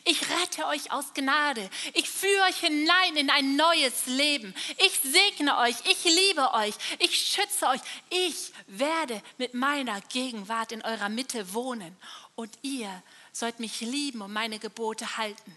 Ich 0.05 0.23
rette 0.29 0.67
euch 0.67 0.93
aus 0.93 1.15
Gnade. 1.15 1.69
Ich 1.95 2.09
führe 2.09 2.45
euch 2.45 2.61
hinein 2.61 3.17
in 3.17 3.31
ein 3.31 3.57
neues 3.57 4.07
Leben. 4.07 4.55
Ich 4.79 5.01
segne 5.01 5.57
euch. 5.59 5.75
Ich 5.85 6.05
liebe 6.05 6.53
euch. 6.55 6.75
Ich 6.99 7.17
schütze 7.17 7.67
euch. 7.67 7.81
Ich 8.09 8.53
werde 8.67 9.21
mit 9.39 9.55
meiner 9.55 10.01
Gegenwart 10.03 10.73
in 10.73 10.83
eurer 10.83 11.09
Mitte 11.09 11.55
wohnen. 11.55 11.97
Und 12.37 12.57
ihr 12.63 13.03
sollt 13.33 13.59
mich 13.59 13.81
lieben 13.81 14.23
und 14.23 14.33
meine 14.33 14.59
Gebote 14.59 15.17
halten. 15.17 15.57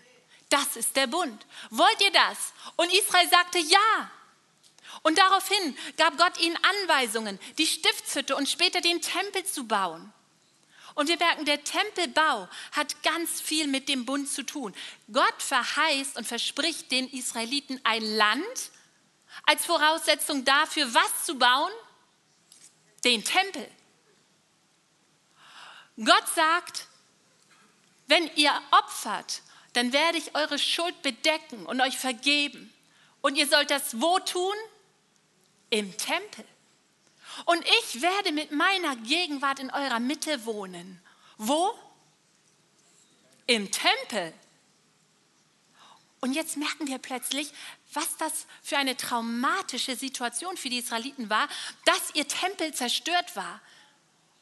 Das 0.50 0.78
ist 0.78 0.96
der 0.96 1.08
Bund. 1.08 1.46
Wollt 1.70 2.02
ihr 2.02 2.12
das? 2.12 2.54
Und 2.76 2.92
Israel 2.94 3.30
sagte 3.30 3.60
ja. 3.60 4.12
Und 5.04 5.18
daraufhin 5.18 5.78
gab 5.98 6.18
Gott 6.18 6.40
ihnen 6.40 6.58
Anweisungen, 6.82 7.40
die 7.58 7.68
Stiftshütte 7.68 8.36
und 8.36 8.50
später 8.50 8.82
den 8.82 9.02
Tempel 9.02 9.44
zu 9.46 9.68
bauen. 9.68 10.12
Und 10.96 11.08
wir 11.08 11.18
merken, 11.18 11.46
der 11.46 11.64
Tempelbau 11.64 12.48
hat 12.72 13.02
ganz 13.04 13.42
viel 13.42 13.68
mit 13.68 13.90
dem 13.90 14.06
Bund 14.06 14.30
zu 14.30 14.44
tun. 14.44 14.74
Gott 15.12 15.42
verheißt 15.42 16.18
und 16.18 16.28
verspricht 16.28 16.92
den 16.92 17.10
Israeliten 17.10 17.80
ein 17.84 18.04
Land 18.04 18.72
als 19.46 19.66
Voraussetzung 19.66 20.46
dafür, 20.46 20.94
was 20.94 21.26
zu 21.26 21.38
bauen? 21.38 21.72
Den 23.04 23.24
Tempel. 23.24 23.68
Gott 25.98 26.28
sagt, 26.34 26.88
wenn 28.08 28.30
ihr 28.36 28.52
opfert, 28.72 29.42
dann 29.74 29.92
werde 29.92 30.18
ich 30.18 30.36
eure 30.36 30.60
Schuld 30.60 31.02
bedecken 31.02 31.66
und 31.66 31.82
euch 31.82 31.98
vergeben. 31.98 32.72
Und 33.22 33.36
ihr 33.36 33.48
sollt 33.48 33.72
das 33.72 34.00
wo 34.00 34.20
tun? 34.20 34.54
Im 35.70 35.98
Tempel. 35.98 36.46
Und 37.46 37.64
ich 37.82 38.02
werde 38.02 38.32
mit 38.32 38.52
meiner 38.52 38.96
Gegenwart 38.98 39.60
in 39.60 39.72
eurer 39.72 40.00
Mitte 40.00 40.46
wohnen. 40.46 41.02
Wo? 41.38 41.74
Im 43.48 43.72
Tempel. 43.72 44.34
Und 46.22 46.34
jetzt 46.34 46.56
merken 46.56 46.88
wir 46.88 47.00
plötzlich, 47.00 47.52
was 47.92 48.16
das 48.16 48.46
für 48.62 48.78
eine 48.78 48.96
traumatische 48.96 49.98
Situation 49.98 50.56
für 50.56 50.70
die 50.70 50.78
Israeliten 50.78 51.30
war, 51.30 51.50
dass 51.84 52.16
ihr 52.16 52.26
Tempel 52.28 52.74
zerstört 52.74 53.36
war. 53.36 53.60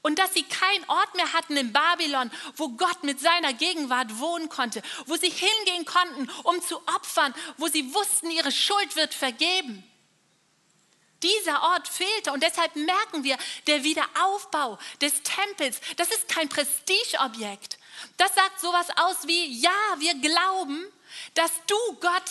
Und 0.04 0.20
dass 0.20 0.34
sie 0.34 0.44
keinen 0.44 0.84
Ort 0.88 1.16
mehr 1.16 1.34
hatten 1.34 1.58
in 1.58 1.74
Babylon, 1.74 2.32
wo 2.56 2.70
Gott 2.70 3.04
mit 3.04 3.20
seiner 3.20 3.54
Gegenwart 3.54 4.20
wohnen 4.20 4.50
konnte, 4.50 4.82
wo 5.06 5.16
sie 5.16 5.30
hingehen 5.30 5.86
konnten, 5.86 6.30
um 6.44 6.62
zu 6.62 6.78
opfern, 6.88 7.34
wo 7.58 7.68
sie 7.68 7.94
wussten, 7.94 8.32
ihre 8.32 8.52
Schuld 8.52 8.96
wird 8.96 9.14
vergeben. 9.14 9.84
Dieser 11.24 11.62
Ort 11.63 11.88
fehlte 11.88 12.32
und 12.32 12.42
deshalb 12.42 12.75
merken 12.75 13.24
wir, 13.24 13.38
der 13.68 13.84
Wiederaufbau 13.84 14.80
des 15.01 15.22
Tempels, 15.24 15.80
das 15.98 16.10
ist 16.10 16.28
kein 16.28 16.50
Prestigeobjekt. 16.50 17.78
Das 18.18 18.34
sagt 18.34 18.60
sowas 18.60 18.88
aus 18.96 19.28
wie, 19.28 19.62
ja, 19.62 19.72
wir 20.00 20.16
glauben, 20.16 20.86
dass 21.36 21.51
du 21.68 21.75
Gott 22.00 22.24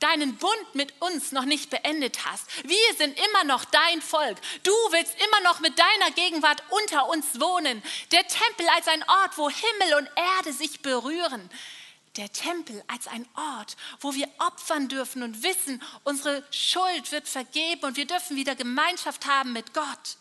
deinen 0.00 0.36
Bund 0.36 0.74
mit 0.74 0.94
uns 1.00 1.32
noch 1.32 1.44
nicht 1.44 1.70
beendet 1.70 2.24
hast. 2.24 2.46
Wir 2.64 2.94
sind 2.96 3.18
immer 3.18 3.44
noch 3.44 3.64
dein 3.64 4.00
Volk. 4.00 4.38
Du 4.62 4.72
willst 4.90 5.14
immer 5.20 5.40
noch 5.40 5.60
mit 5.60 5.78
deiner 5.78 6.10
Gegenwart 6.12 6.62
unter 6.70 7.08
uns 7.08 7.40
wohnen. 7.40 7.82
Der 8.12 8.26
Tempel 8.26 8.68
als 8.76 8.86
ein 8.88 9.02
Ort, 9.02 9.36
wo 9.36 9.50
Himmel 9.50 9.94
und 9.98 10.10
Erde 10.36 10.52
sich 10.52 10.80
berühren. 10.80 11.50
Der 12.18 12.32
Tempel 12.32 12.82
als 12.88 13.06
ein 13.06 13.26
Ort, 13.34 13.76
wo 14.00 14.12
wir 14.12 14.28
opfern 14.38 14.88
dürfen 14.88 15.22
und 15.22 15.42
wissen, 15.42 15.82
unsere 16.04 16.44
Schuld 16.50 17.12
wird 17.12 17.28
vergeben 17.28 17.84
und 17.84 17.96
wir 17.96 18.06
dürfen 18.06 18.36
wieder 18.36 18.56
Gemeinschaft 18.56 19.26
haben 19.26 19.52
mit 19.52 19.72
Gott. 19.72 20.16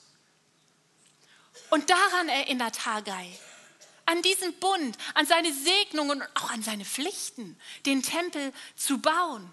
Und 1.71 1.89
daran 1.89 2.29
erinnert 2.29 2.85
Haggai 2.85 3.27
an 4.05 4.21
diesen 4.21 4.53
Bund, 4.59 4.97
an 5.15 5.25
seine 5.25 5.53
Segnungen 5.53 6.21
und 6.21 6.27
auch 6.35 6.51
an 6.51 6.63
seine 6.63 6.85
Pflichten, 6.85 7.59
den 7.85 8.01
Tempel 8.01 8.53
zu 8.75 8.99
bauen. 8.99 9.51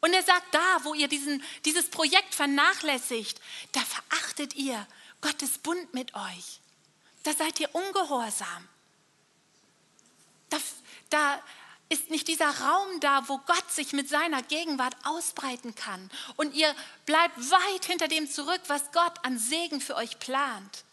Und 0.00 0.12
er 0.12 0.22
sagt, 0.22 0.54
da, 0.54 0.84
wo 0.84 0.94
ihr 0.94 1.08
diesen, 1.08 1.42
dieses 1.64 1.88
Projekt 1.90 2.34
vernachlässigt, 2.34 3.40
da 3.72 3.80
verachtet 3.80 4.54
ihr 4.54 4.86
Gottes 5.20 5.58
Bund 5.58 5.94
mit 5.94 6.14
euch. 6.14 6.60
Da 7.22 7.32
seid 7.32 7.58
ihr 7.60 7.74
ungehorsam. 7.74 8.68
Da, 10.50 10.58
da 11.10 11.42
ist 11.88 12.10
nicht 12.10 12.28
dieser 12.28 12.50
Raum 12.50 13.00
da, 13.00 13.28
wo 13.28 13.38
Gott 13.38 13.70
sich 13.70 13.92
mit 13.92 14.08
seiner 14.08 14.42
Gegenwart 14.42 14.94
ausbreiten 15.04 15.74
kann. 15.74 16.10
Und 16.36 16.54
ihr 16.54 16.74
bleibt 17.06 17.38
weit 17.38 17.84
hinter 17.86 18.08
dem 18.08 18.30
zurück, 18.30 18.60
was 18.66 18.92
Gott 18.92 19.24
an 19.24 19.38
Segen 19.38 19.80
für 19.80 19.96
euch 19.96 20.18
plant. 20.18 20.84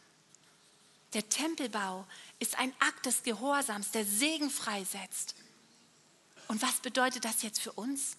Der 1.13 1.27
Tempelbau 1.27 2.05
ist 2.39 2.57
ein 2.57 2.73
Akt 2.79 3.05
des 3.05 3.23
Gehorsams, 3.23 3.91
der 3.91 4.05
Segen 4.05 4.49
freisetzt. 4.49 5.35
Und 6.47 6.61
was 6.61 6.75
bedeutet 6.75 7.25
das 7.25 7.41
jetzt 7.41 7.61
für 7.61 7.71
uns? 7.73 8.17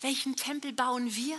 Welchen 0.00 0.36
Tempel 0.36 0.72
bauen 0.72 1.14
wir? 1.14 1.38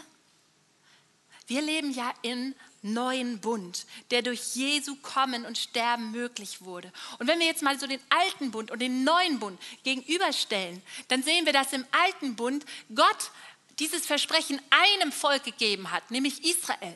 Wir 1.50 1.63
leben 1.63 1.91
ja 1.91 2.13
im 2.22 2.53
neuen 2.84 3.39
Bund, 3.39 3.86
der 4.12 4.22
durch 4.22 4.56
Jesu 4.56 4.96
Kommen 5.01 5.46
und 5.46 5.58
Sterben 5.58 6.12
möglich 6.12 6.62
wurde. 6.62 6.91
Und 7.18 7.27
wenn 7.27 7.39
wir 7.39 7.48
jetzt 7.48 7.63
mal 7.63 7.79
so 7.79 7.88
den 7.88 8.00
alten 8.10 8.51
Bund 8.51 8.70
und 8.72 8.79
den 8.79 9.03
neuen 9.03 9.39
Bund 9.39 9.60
gegenüberstellen, 9.84 10.82
dann 11.08 11.24
sehen 11.24 11.46
wir, 11.46 11.53
dass 11.53 11.74
im 11.74 11.86
alten 11.91 12.36
Bund 12.36 12.65
Gott 12.94 13.32
dieses 13.79 14.06
Versprechen 14.06 14.62
einem 14.70 15.12
Volk 15.12 15.44
gegeben 15.44 15.91
hat, 15.91 16.12
nämlich 16.12 16.46
Israel. 16.46 16.96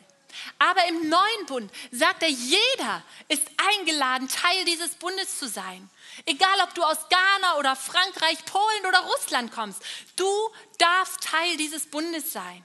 Aber 0.59 0.87
im 0.87 1.09
neuen 1.09 1.45
Bund 1.47 1.71
sagt 1.91 2.21
er, 2.21 2.29
jeder 2.29 3.03
ist 3.27 3.47
eingeladen, 3.57 4.27
Teil 4.27 4.65
dieses 4.65 4.91
Bundes 4.95 5.39
zu 5.39 5.47
sein. 5.47 5.89
Egal, 6.25 6.59
ob 6.63 6.73
du 6.75 6.83
aus 6.83 7.09
Ghana 7.09 7.57
oder 7.57 7.75
Frankreich, 7.75 8.43
Polen 8.45 8.85
oder 8.87 8.99
Russland 8.99 9.51
kommst, 9.51 9.81
du 10.15 10.29
darfst 10.77 11.21
Teil 11.23 11.57
dieses 11.57 11.87
Bundes 11.87 12.33
sein. 12.33 12.63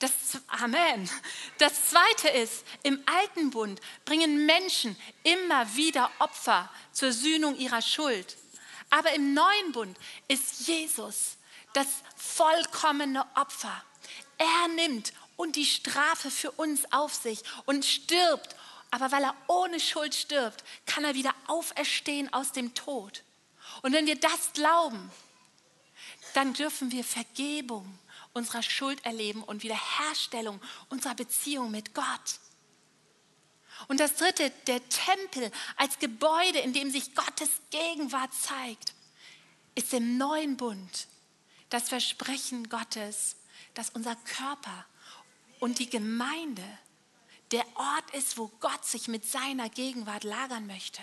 Das, 0.00 0.12
Amen. 0.48 1.08
Das 1.58 1.90
zweite 1.90 2.28
ist, 2.28 2.64
im 2.82 3.02
alten 3.06 3.50
Bund 3.50 3.80
bringen 4.06 4.46
Menschen 4.46 4.96
immer 5.22 5.76
wieder 5.76 6.10
Opfer 6.18 6.70
zur 6.90 7.12
Sühnung 7.12 7.56
ihrer 7.58 7.82
Schuld. 7.82 8.36
Aber 8.88 9.12
im 9.12 9.34
neuen 9.34 9.72
Bund 9.72 9.96
ist 10.26 10.66
Jesus 10.66 11.36
das 11.74 11.86
vollkommene 12.16 13.24
Opfer. 13.36 13.84
Er 14.38 14.68
nimmt 14.74 15.12
und 15.36 15.56
die 15.56 15.66
Strafe 15.66 16.30
für 16.30 16.50
uns 16.50 16.90
auf 16.92 17.14
sich 17.14 17.42
und 17.66 17.84
stirbt. 17.84 18.56
Aber 18.90 19.12
weil 19.12 19.22
er 19.22 19.36
ohne 19.46 19.78
Schuld 19.80 20.14
stirbt, 20.14 20.64
kann 20.86 21.04
er 21.04 21.14
wieder 21.14 21.34
auferstehen 21.46 22.32
aus 22.32 22.52
dem 22.52 22.74
Tod. 22.74 23.22
Und 23.82 23.92
wenn 23.92 24.06
wir 24.06 24.16
das 24.16 24.52
glauben, 24.54 25.10
dann 26.34 26.54
dürfen 26.54 26.90
wir 26.90 27.04
Vergebung 27.04 27.98
unserer 28.32 28.62
Schuld 28.62 29.04
erleben 29.04 29.42
und 29.42 29.62
Wiederherstellung 29.62 30.60
unserer 30.88 31.14
Beziehung 31.14 31.70
mit 31.70 31.94
Gott. 31.94 32.40
Und 33.88 34.00
das 34.00 34.14
dritte, 34.16 34.50
der 34.66 34.86
Tempel 34.88 35.50
als 35.76 35.98
Gebäude, 35.98 36.58
in 36.58 36.72
dem 36.72 36.90
sich 36.90 37.14
Gottes 37.14 37.50
Gegenwart 37.70 38.32
zeigt, 38.34 38.94
ist 39.74 39.92
im 39.92 40.18
neuen 40.18 40.56
Bund 40.56 41.06
das 41.70 41.88
Versprechen 41.88 42.68
Gottes, 42.68 43.36
dass 43.74 43.90
unser 43.90 44.16
Körper 44.16 44.86
und 45.60 45.78
die 45.78 45.88
Gemeinde 45.88 46.64
der 47.52 47.64
Ort 47.74 48.10
ist, 48.14 48.38
wo 48.38 48.48
Gott 48.60 48.84
sich 48.84 49.08
mit 49.08 49.24
seiner 49.24 49.68
Gegenwart 49.68 50.24
lagern 50.24 50.66
möchte. 50.66 51.02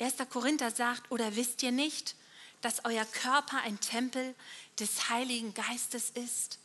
1. 0.00 0.16
Korinther 0.30 0.70
sagt, 0.70 1.10
oder 1.10 1.36
wisst 1.36 1.62
ihr 1.62 1.72
nicht, 1.72 2.16
dass 2.64 2.84
euer 2.84 3.04
Körper 3.04 3.58
ein 3.62 3.78
Tempel 3.78 4.34
des 4.78 5.10
Heiligen 5.10 5.52
Geistes 5.52 6.10
ist? 6.10 6.58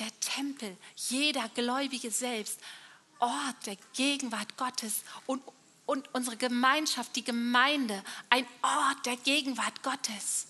Der 0.00 0.08
Tempel, 0.20 0.76
jeder 0.96 1.48
Gläubige 1.50 2.10
selbst, 2.10 2.60
Ort 3.20 3.66
der 3.66 3.76
Gegenwart 3.94 4.56
Gottes 4.56 5.02
und, 5.26 5.42
und 5.86 6.12
unsere 6.14 6.36
Gemeinschaft, 6.36 7.14
die 7.16 7.24
Gemeinde, 7.24 8.04
ein 8.28 8.46
Ort 8.60 9.06
der 9.06 9.16
Gegenwart 9.16 9.82
Gottes. 9.82 10.48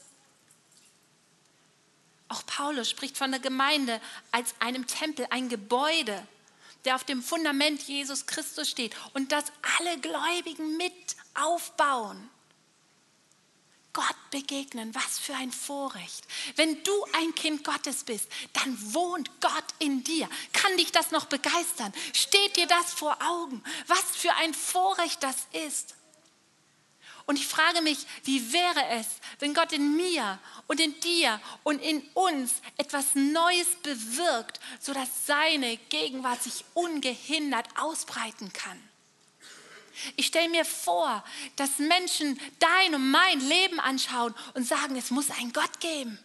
Auch 2.29 2.45
Paulus 2.47 2.91
spricht 2.91 3.17
von 3.17 3.31
der 3.31 3.41
Gemeinde 3.41 4.01
als 4.33 4.55
einem 4.59 4.87
Tempel, 4.87 5.27
ein 5.31 5.49
Gebäude, 5.49 6.27
der 6.85 6.97
auf 6.97 7.05
dem 7.05 7.23
Fundament 7.23 7.83
Jesus 7.83 8.27
Christus 8.27 8.71
steht 8.71 8.97
und 9.13 9.31
das 9.31 9.45
alle 9.79 9.99
Gläubigen 10.01 10.77
mit 10.77 11.17
aufbauen. 11.35 12.31
Gott 13.97 14.31
begegnen, 14.31 14.95
was 14.95 15.19
für 15.19 15.35
ein 15.35 15.51
Vorrecht. 15.51 16.27
Wenn 16.57 16.83
du 16.83 16.93
ein 17.15 17.35
Kind 17.35 17.65
Gottes 17.65 18.05
bist, 18.05 18.29
dann 18.53 18.93
wohnt 18.93 19.41
Gott 19.41 19.65
in 19.79 20.05
dir. 20.05 20.29
Kann 20.53 20.77
dich 20.77 20.93
das 20.93 21.13
noch 21.13 21.25
begeistern? 21.25 21.95
Steht 22.13 22.57
dir 22.57 22.67
das 22.67 22.93
vor 22.93 23.17
Augen? 23.23 23.65
Was 23.87 24.03
für 24.15 24.35
ein 24.35 24.53
Vorrecht 24.53 25.23
das 25.23 25.47
ist. 25.67 25.95
Und 27.25 27.37
ich 27.37 27.47
frage 27.47 27.81
mich, 27.81 28.07
wie 28.25 28.53
wäre 28.53 28.85
es, 28.91 29.07
wenn 29.39 29.55
Gott 29.55 29.73
in 29.73 29.97
mir 29.97 30.39
und 30.67 30.79
in 30.79 31.01
dir 31.01 31.41
und 31.65 31.81
in 31.81 32.07
uns 32.13 32.57
etwas 32.77 33.15
Neues 33.15 33.77
bewirkt, 33.83 34.61
sodass 34.79 35.09
seine 35.25 35.79
Gegenwart 35.89 36.43
sich 36.43 36.67
ungehindert 36.75 37.67
ausbreiten 37.79 38.53
kann? 38.53 38.79
Ich 40.17 40.27
stelle 40.27 40.49
mir 40.49 40.65
vor, 40.65 41.25
dass 41.57 41.79
Menschen 41.79 42.41
dein 42.59 42.95
und 42.95 43.11
mein 43.11 43.41
Leben 43.41 43.81
anschauen 43.81 44.35
und 44.55 44.67
sagen, 44.67 44.97
es 44.97 45.11
muss 45.11 45.31
einen 45.31 45.53
Gott 45.53 45.81
geben. 45.81 46.19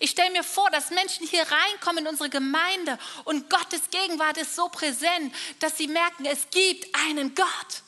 Ich 0.00 0.10
stelle 0.10 0.30
mir 0.30 0.44
vor, 0.44 0.70
dass 0.70 0.90
Menschen 0.90 1.26
hier 1.26 1.42
reinkommen 1.42 2.04
in 2.04 2.10
unsere 2.10 2.30
Gemeinde 2.30 2.98
und 3.24 3.48
Gottes 3.48 3.90
Gegenwart 3.90 4.36
ist 4.36 4.54
so 4.56 4.68
präsent, 4.68 5.34
dass 5.60 5.76
sie 5.76 5.86
merken, 5.86 6.24
es 6.24 6.50
gibt 6.50 6.94
einen 7.06 7.34
Gott. 7.34 7.82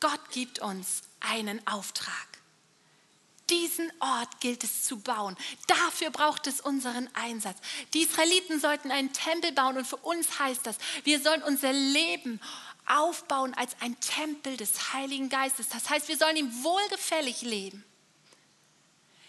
Gott 0.00 0.30
gibt 0.32 0.58
uns 0.58 1.02
einen 1.20 1.64
Auftrag. 1.66 2.31
Diesen 3.52 3.92
Ort 4.00 4.40
gilt 4.40 4.64
es 4.64 4.84
zu 4.84 4.98
bauen. 4.98 5.36
Dafür 5.66 6.10
braucht 6.10 6.46
es 6.46 6.62
unseren 6.62 7.08
Einsatz. 7.14 7.58
Die 7.92 8.00
Israeliten 8.00 8.58
sollten 8.58 8.90
einen 8.90 9.12
Tempel 9.12 9.52
bauen 9.52 9.76
und 9.76 9.86
für 9.86 9.98
uns 9.98 10.38
heißt 10.38 10.66
das, 10.66 10.78
wir 11.04 11.20
sollen 11.20 11.42
unser 11.42 11.70
Leben 11.72 12.40
aufbauen 12.86 13.52
als 13.52 13.76
ein 13.80 13.98
Tempel 14.00 14.56
des 14.56 14.94
Heiligen 14.94 15.28
Geistes. 15.28 15.68
Das 15.68 15.90
heißt, 15.90 16.08
wir 16.08 16.16
sollen 16.16 16.36
ihm 16.36 16.64
wohlgefällig 16.64 17.42
leben. 17.42 17.84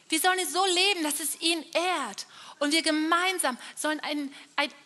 Wir 0.08 0.22
sollen 0.22 0.40
es 0.40 0.54
so 0.54 0.64
leben, 0.66 1.04
dass 1.04 1.20
es 1.20 1.42
ihn 1.42 1.62
ehrt. 1.74 2.26
Und 2.60 2.72
wir 2.72 2.82
gemeinsam 2.82 3.58
sollen 3.76 4.00
einen, 4.00 4.34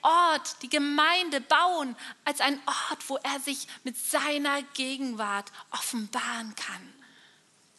Ort, 0.01 0.63
die 0.63 0.69
Gemeinde 0.69 1.41
bauen, 1.41 1.95
als 2.25 2.41
ein 2.41 2.59
Ort, 2.65 3.07
wo 3.07 3.17
er 3.17 3.39
sich 3.39 3.67
mit 3.83 3.97
seiner 3.97 4.63
Gegenwart 4.73 5.51
offenbaren 5.71 6.55
kann. 6.55 6.93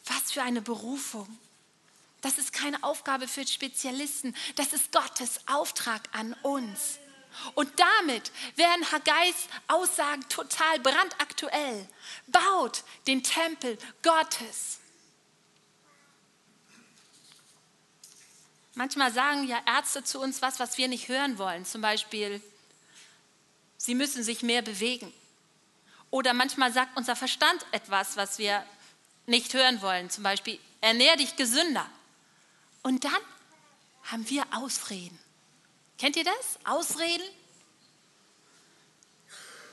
Was 0.05 0.31
für 0.31 0.41
eine 0.41 0.61
Berufung. 0.61 1.37
Das 2.21 2.37
ist 2.37 2.51
keine 2.53 2.83
Aufgabe 2.83 3.27
für 3.27 3.47
Spezialisten, 3.47 4.35
das 4.55 4.73
ist 4.73 4.91
Gottes 4.91 5.39
Auftrag 5.47 6.01
an 6.11 6.33
uns. 6.41 6.99
Und 7.53 7.79
damit 7.79 8.31
werden 8.55 8.91
Haggais 8.91 9.35
Aussagen 9.67 10.27
total 10.29 10.79
brandaktuell. 10.79 11.87
Baut 12.27 12.83
den 13.07 13.23
Tempel 13.23 13.77
Gottes. 14.01 14.79
Manchmal 18.73 19.11
sagen 19.11 19.47
ja 19.47 19.61
Ärzte 19.65 20.03
zu 20.03 20.19
uns 20.19 20.41
was, 20.41 20.59
was 20.59 20.77
wir 20.77 20.87
nicht 20.87 21.07
hören 21.07 21.37
wollen. 21.37 21.65
Zum 21.65 21.81
Beispiel, 21.81 22.41
sie 23.77 23.95
müssen 23.95 24.23
sich 24.23 24.41
mehr 24.41 24.61
bewegen. 24.61 25.13
Oder 26.11 26.33
manchmal 26.33 26.73
sagt 26.73 26.97
unser 26.97 27.15
Verstand 27.15 27.65
etwas, 27.71 28.17
was 28.17 28.39
wir 28.39 28.65
nicht 29.27 29.53
hören 29.53 29.81
wollen. 29.81 30.09
Zum 30.09 30.23
Beispiel, 30.23 30.59
ernähr 30.81 31.15
dich 31.17 31.35
gesünder. 31.35 31.89
Und 32.83 33.03
dann 33.03 33.21
haben 34.03 34.29
wir 34.29 34.45
Ausreden. 34.51 35.17
Kennt 35.97 36.15
ihr 36.15 36.23
das? 36.23 36.59
Ausreden? 36.63 37.23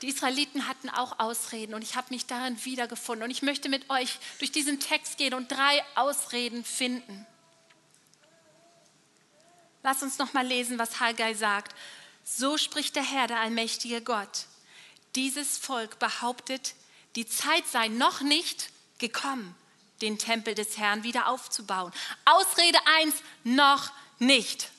Die 0.01 0.09
Israeliten 0.09 0.67
hatten 0.67 0.89
auch 0.89 1.19
Ausreden 1.19 1.73
und 1.73 1.81
ich 1.81 1.95
habe 1.95 2.13
mich 2.13 2.25
darin 2.27 2.63
wiedergefunden. 2.65 3.23
Und 3.23 3.31
ich 3.31 3.41
möchte 3.41 3.69
mit 3.69 3.89
euch 3.89 4.19
durch 4.39 4.51
diesen 4.51 4.79
Text 4.79 5.17
gehen 5.17 5.33
und 5.33 5.51
drei 5.51 5.83
Ausreden 5.95 6.63
finden. 6.63 7.25
Lass 9.81 10.03
uns 10.03 10.17
noch 10.17 10.33
mal 10.33 10.45
lesen, 10.45 10.77
was 10.77 10.99
Haggai 10.99 11.33
sagt. 11.33 11.75
So 12.23 12.57
spricht 12.57 12.95
der 12.95 13.03
Herr, 13.03 13.27
der 13.27 13.39
allmächtige 13.39 14.01
Gott. 14.01 14.45
Dieses 15.15 15.57
Volk 15.57 15.97
behauptet, 15.97 16.75
die 17.15 17.25
Zeit 17.25 17.65
sei 17.67 17.87
noch 17.87 18.21
nicht 18.21 18.69
gekommen, 18.99 19.55
den 20.01 20.17
Tempel 20.17 20.55
des 20.55 20.77
Herrn 20.77 21.03
wieder 21.03 21.27
aufzubauen. 21.27 21.91
Ausrede 22.25 22.79
1, 22.99 23.15
noch 23.43 23.91
nicht. 24.19 24.69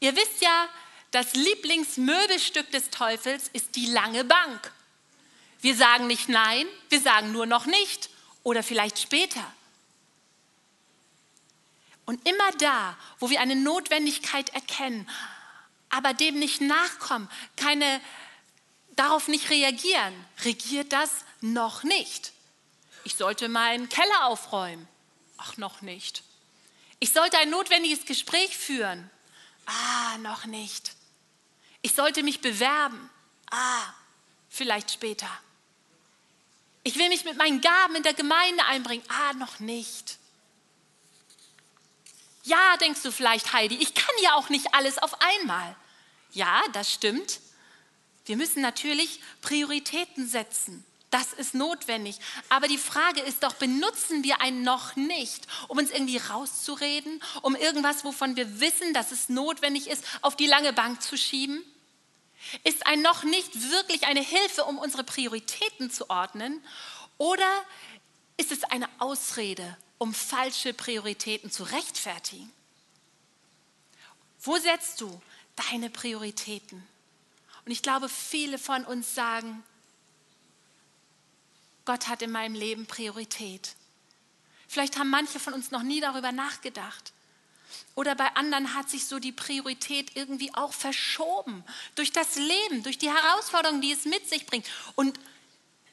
Ihr 0.00 0.14
wisst 0.16 0.40
ja, 0.40 0.68
das 1.10 1.34
Lieblingsmöbelstück 1.34 2.70
des 2.70 2.90
Teufels 2.90 3.48
ist 3.52 3.76
die 3.76 3.86
lange 3.86 4.24
Bank. 4.24 4.72
Wir 5.60 5.74
sagen 5.74 6.06
nicht 6.06 6.28
nein, 6.28 6.66
wir 6.88 7.00
sagen 7.00 7.32
nur 7.32 7.46
noch 7.46 7.66
nicht 7.66 8.10
oder 8.42 8.62
vielleicht 8.62 8.98
später. 8.98 9.44
Und 12.04 12.26
immer 12.26 12.52
da, 12.58 12.96
wo 13.18 13.28
wir 13.28 13.40
eine 13.40 13.56
Notwendigkeit 13.56 14.50
erkennen, 14.50 15.08
aber 15.90 16.14
dem 16.14 16.38
nicht 16.38 16.60
nachkommen, 16.60 17.28
keine, 17.56 18.00
darauf 18.96 19.28
nicht 19.28 19.50
reagieren, 19.50 20.14
regiert 20.44 20.92
das 20.92 21.10
noch 21.40 21.82
nicht. 21.82 22.32
Ich 23.08 23.16
sollte 23.16 23.48
meinen 23.48 23.88
Keller 23.88 24.26
aufräumen. 24.26 24.86
Ach, 25.38 25.56
noch 25.56 25.80
nicht. 25.80 26.22
Ich 26.98 27.14
sollte 27.14 27.38
ein 27.38 27.48
notwendiges 27.48 28.04
Gespräch 28.04 28.54
führen. 28.54 29.10
Ah, 29.64 30.18
noch 30.18 30.44
nicht. 30.44 30.92
Ich 31.80 31.94
sollte 31.94 32.22
mich 32.22 32.42
bewerben. 32.42 33.08
Ah, 33.50 33.94
vielleicht 34.50 34.90
später. 34.90 35.30
Ich 36.82 36.98
will 36.98 37.08
mich 37.08 37.24
mit 37.24 37.38
meinen 37.38 37.62
Gaben 37.62 37.96
in 37.96 38.02
der 38.02 38.12
Gemeinde 38.12 38.62
einbringen. 38.66 39.04
Ah, 39.08 39.32
noch 39.32 39.58
nicht. 39.58 40.18
Ja, 42.44 42.76
denkst 42.76 43.00
du 43.00 43.10
vielleicht, 43.10 43.54
Heidi, 43.54 43.76
ich 43.76 43.94
kann 43.94 44.14
ja 44.22 44.34
auch 44.34 44.50
nicht 44.50 44.74
alles 44.74 44.98
auf 44.98 45.18
einmal. 45.22 45.74
Ja, 46.32 46.62
das 46.74 46.92
stimmt. 46.92 47.40
Wir 48.26 48.36
müssen 48.36 48.60
natürlich 48.60 49.22
Prioritäten 49.40 50.28
setzen. 50.28 50.84
Das 51.10 51.32
ist 51.32 51.54
notwendig. 51.54 52.18
Aber 52.50 52.68
die 52.68 52.76
Frage 52.76 53.20
ist 53.20 53.42
doch, 53.42 53.54
benutzen 53.54 54.24
wir 54.24 54.40
ein 54.42 54.62
noch 54.62 54.94
nicht, 54.96 55.46
um 55.68 55.78
uns 55.78 55.90
irgendwie 55.90 56.18
rauszureden, 56.18 57.22
um 57.40 57.56
irgendwas, 57.56 58.04
wovon 58.04 58.36
wir 58.36 58.60
wissen, 58.60 58.92
dass 58.92 59.10
es 59.10 59.30
notwendig 59.30 59.88
ist, 59.88 60.04
auf 60.20 60.36
die 60.36 60.46
lange 60.46 60.72
Bank 60.72 61.02
zu 61.02 61.16
schieben? 61.16 61.64
Ist 62.62 62.86
ein 62.86 63.00
noch 63.00 63.24
nicht 63.24 63.70
wirklich 63.70 64.06
eine 64.06 64.20
Hilfe, 64.20 64.64
um 64.64 64.78
unsere 64.78 65.02
Prioritäten 65.02 65.90
zu 65.90 66.10
ordnen? 66.10 66.62
Oder 67.16 67.48
ist 68.36 68.52
es 68.52 68.64
eine 68.64 68.88
Ausrede, 68.98 69.76
um 69.96 70.12
falsche 70.12 70.74
Prioritäten 70.74 71.50
zu 71.50 71.64
rechtfertigen? 71.64 72.52
Wo 74.40 74.56
setzt 74.58 75.00
du 75.00 75.20
deine 75.70 75.90
Prioritäten? 75.90 76.86
Und 77.64 77.72
ich 77.72 77.82
glaube, 77.82 78.08
viele 78.08 78.58
von 78.58 78.84
uns 78.84 79.14
sagen, 79.14 79.64
Gott 81.88 82.06
hat 82.06 82.20
in 82.20 82.30
meinem 82.30 82.54
Leben 82.54 82.84
Priorität. 82.84 83.74
Vielleicht 84.68 84.98
haben 84.98 85.08
manche 85.08 85.40
von 85.40 85.54
uns 85.54 85.70
noch 85.70 85.82
nie 85.82 86.02
darüber 86.02 86.32
nachgedacht. 86.32 87.14
Oder 87.94 88.14
bei 88.14 88.26
anderen 88.36 88.74
hat 88.74 88.90
sich 88.90 89.06
so 89.06 89.18
die 89.18 89.32
Priorität 89.32 90.14
irgendwie 90.14 90.52
auch 90.52 90.74
verschoben 90.74 91.64
durch 91.94 92.12
das 92.12 92.36
Leben, 92.36 92.82
durch 92.82 92.98
die 92.98 93.10
Herausforderungen, 93.10 93.80
die 93.80 93.92
es 93.92 94.04
mit 94.04 94.28
sich 94.28 94.44
bringt. 94.44 94.66
Und 94.96 95.18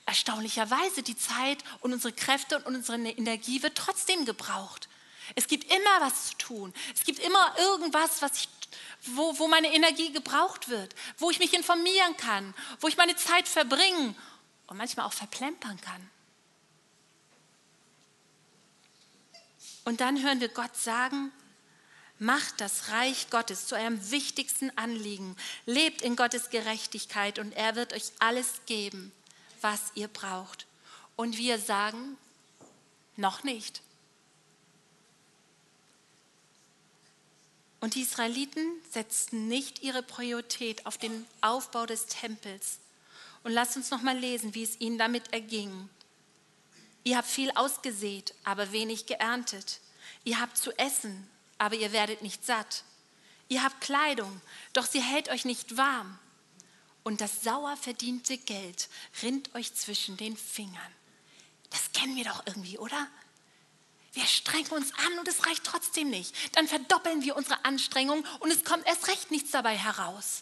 erstaunlicherweise 0.06 1.02
die 1.02 1.16
Zeit 1.16 1.60
und 1.80 1.94
unsere 1.94 2.12
Kräfte 2.12 2.60
und 2.60 2.76
unsere 2.76 2.98
Energie 2.98 3.64
wird 3.64 3.78
trotzdem 3.78 4.26
gebraucht. 4.26 4.90
Es 5.36 5.48
gibt 5.48 5.72
immer 5.72 6.02
was 6.02 6.32
zu 6.32 6.38
tun. 6.38 6.74
Es 6.94 7.06
gibt 7.06 7.20
immer 7.20 7.56
irgendwas, 7.58 8.22
was 8.22 8.34
ich, 8.34 8.50
wo, 9.14 9.40
wo 9.40 9.48
meine 9.48 9.74
Energie 9.74 10.12
gebraucht 10.12 10.68
wird, 10.68 10.94
wo 11.20 11.32
ich 11.32 11.40
mich 11.40 11.54
informieren 11.54 12.18
kann, 12.18 12.54
wo 12.82 12.90
ich 12.90 12.98
meine 12.98 13.16
Zeit 13.16 13.48
verbringen 13.48 14.14
und 14.68 14.78
manchmal 14.78 15.06
auch 15.06 15.14
verplempern 15.14 15.80
kann. 15.82 16.10
Und 19.86 20.02
dann 20.02 20.22
hören 20.24 20.40
wir 20.40 20.50
Gott 20.50 20.76
sagen, 20.76 21.32
macht 22.18 22.60
das 22.60 22.90
Reich 22.90 23.30
Gottes 23.30 23.68
zu 23.68 23.76
eurem 23.76 24.12
wichtigsten 24.12 24.76
Anliegen, 24.78 25.36
lebt 25.66 26.02
in 26.02 26.16
Gottes 26.16 26.50
Gerechtigkeit 26.50 27.40
und 27.40 27.52
er 27.52 27.76
wird 27.76 27.94
euch 27.94 28.12
alles 28.20 28.62
geben, 28.66 29.12
was 29.62 29.80
ihr 29.96 30.08
braucht. 30.08 30.66
Und 31.16 31.38
wir 31.38 31.60
sagen, 31.60 32.18
noch 33.16 33.44
nicht. 33.44 33.82
Und 37.80 37.94
die 37.94 38.02
Israeliten 38.02 38.66
setzten 38.92 39.48
nicht 39.48 39.84
ihre 39.84 40.02
Priorität 40.02 40.86
auf 40.88 40.98
den 40.98 41.28
Aufbau 41.42 41.86
des 41.86 42.08
Tempels, 42.08 42.80
und 43.46 43.52
lasst 43.52 43.78
uns 43.78 43.92
noch 43.92 44.02
mal 44.02 44.18
lesen, 44.18 44.56
wie 44.56 44.64
es 44.64 44.82
ihnen 44.82 44.98
damit 44.98 45.32
erging. 45.32 45.88
Ihr 47.04 47.16
habt 47.16 47.28
viel 47.28 47.52
ausgesät, 47.52 48.34
aber 48.44 48.72
wenig 48.72 49.06
geerntet. 49.06 49.82
Ihr 50.24 50.42
habt 50.42 50.58
zu 50.58 50.76
essen, 50.80 51.30
aber 51.60 51.76
ihr 51.76 51.92
werdet 51.92 52.24
nicht 52.24 52.44
satt. 52.44 52.84
Ihr 53.48 53.64
habt 53.64 53.82
Kleidung, 53.82 54.42
doch 54.74 54.88
sie 54.88 55.00
hält 55.00 55.30
euch 55.30 55.46
nicht 55.46 55.78
warm. 55.78 56.18
Und 57.04 57.22
das 57.22 57.44
sauer 57.44 57.78
verdiente 57.78 58.40
Geld 58.40 58.90
rinnt 59.22 59.54
euch 59.54 59.76
zwischen 59.76 60.18
den 60.18 60.36
Fingern. 60.36 60.92
Das 61.70 61.92
kennen 61.94 62.16
wir 62.16 62.24
doch 62.24 62.42
irgendwie, 62.48 62.80
oder? 62.80 63.08
Wir 64.14 64.26
strengen 64.26 64.72
uns 64.72 64.92
an 64.96 65.20
und 65.20 65.28
es 65.28 65.46
reicht 65.46 65.64
trotzdem 65.64 66.10
nicht. 66.10 66.34
Dann 66.56 66.68
verdoppeln 66.68 67.22
wir 67.22 67.36
unsere 67.36 67.64
Anstrengung 67.64 68.26
und 68.40 68.50
es 68.50 68.64
kommt 68.64 68.88
erst 68.88 69.08
recht 69.08 69.30
nichts 69.30 69.52
dabei 69.52 69.78
heraus. 69.78 70.42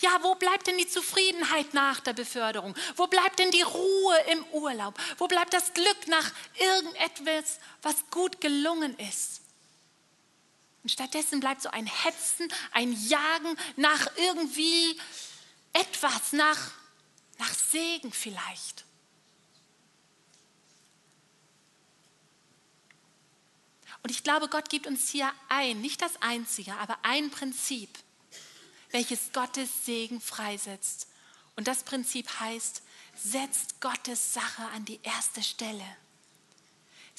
Ja, 0.00 0.18
wo 0.22 0.34
bleibt 0.34 0.66
denn 0.66 0.78
die 0.78 0.88
Zufriedenheit 0.88 1.74
nach 1.74 2.00
der 2.00 2.12
Beförderung? 2.12 2.74
Wo 2.96 3.06
bleibt 3.06 3.38
denn 3.38 3.50
die 3.50 3.62
Ruhe 3.62 4.16
im 4.30 4.44
Urlaub? 4.52 4.98
Wo 5.18 5.28
bleibt 5.28 5.52
das 5.52 5.74
Glück 5.74 6.08
nach 6.08 6.32
irgendetwas, 6.58 7.58
was 7.82 7.96
gut 8.10 8.40
gelungen 8.40 8.98
ist? 8.98 9.42
Und 10.82 10.90
stattdessen 10.90 11.40
bleibt 11.40 11.62
so 11.62 11.68
ein 11.70 11.86
Hetzen, 11.86 12.48
ein 12.72 12.92
Jagen 12.92 13.56
nach 13.76 14.08
irgendwie 14.16 14.98
etwas, 15.72 16.32
nach, 16.32 16.72
nach 17.38 17.54
Segen 17.54 18.12
vielleicht. 18.12 18.84
Und 24.02 24.10
ich 24.10 24.24
glaube, 24.24 24.48
Gott 24.48 24.68
gibt 24.68 24.88
uns 24.88 25.08
hier 25.10 25.32
ein, 25.48 25.80
nicht 25.80 26.02
das 26.02 26.20
einzige, 26.20 26.74
aber 26.74 26.98
ein 27.02 27.30
Prinzip 27.30 27.88
welches 28.92 29.32
Gottes 29.32 29.84
Segen 29.84 30.20
freisetzt. 30.20 31.08
Und 31.56 31.66
das 31.66 31.82
Prinzip 31.82 32.28
heißt, 32.40 32.82
setzt 33.14 33.80
Gottes 33.80 34.32
Sache 34.32 34.62
an 34.74 34.84
die 34.84 35.00
erste 35.02 35.42
Stelle. 35.42 35.84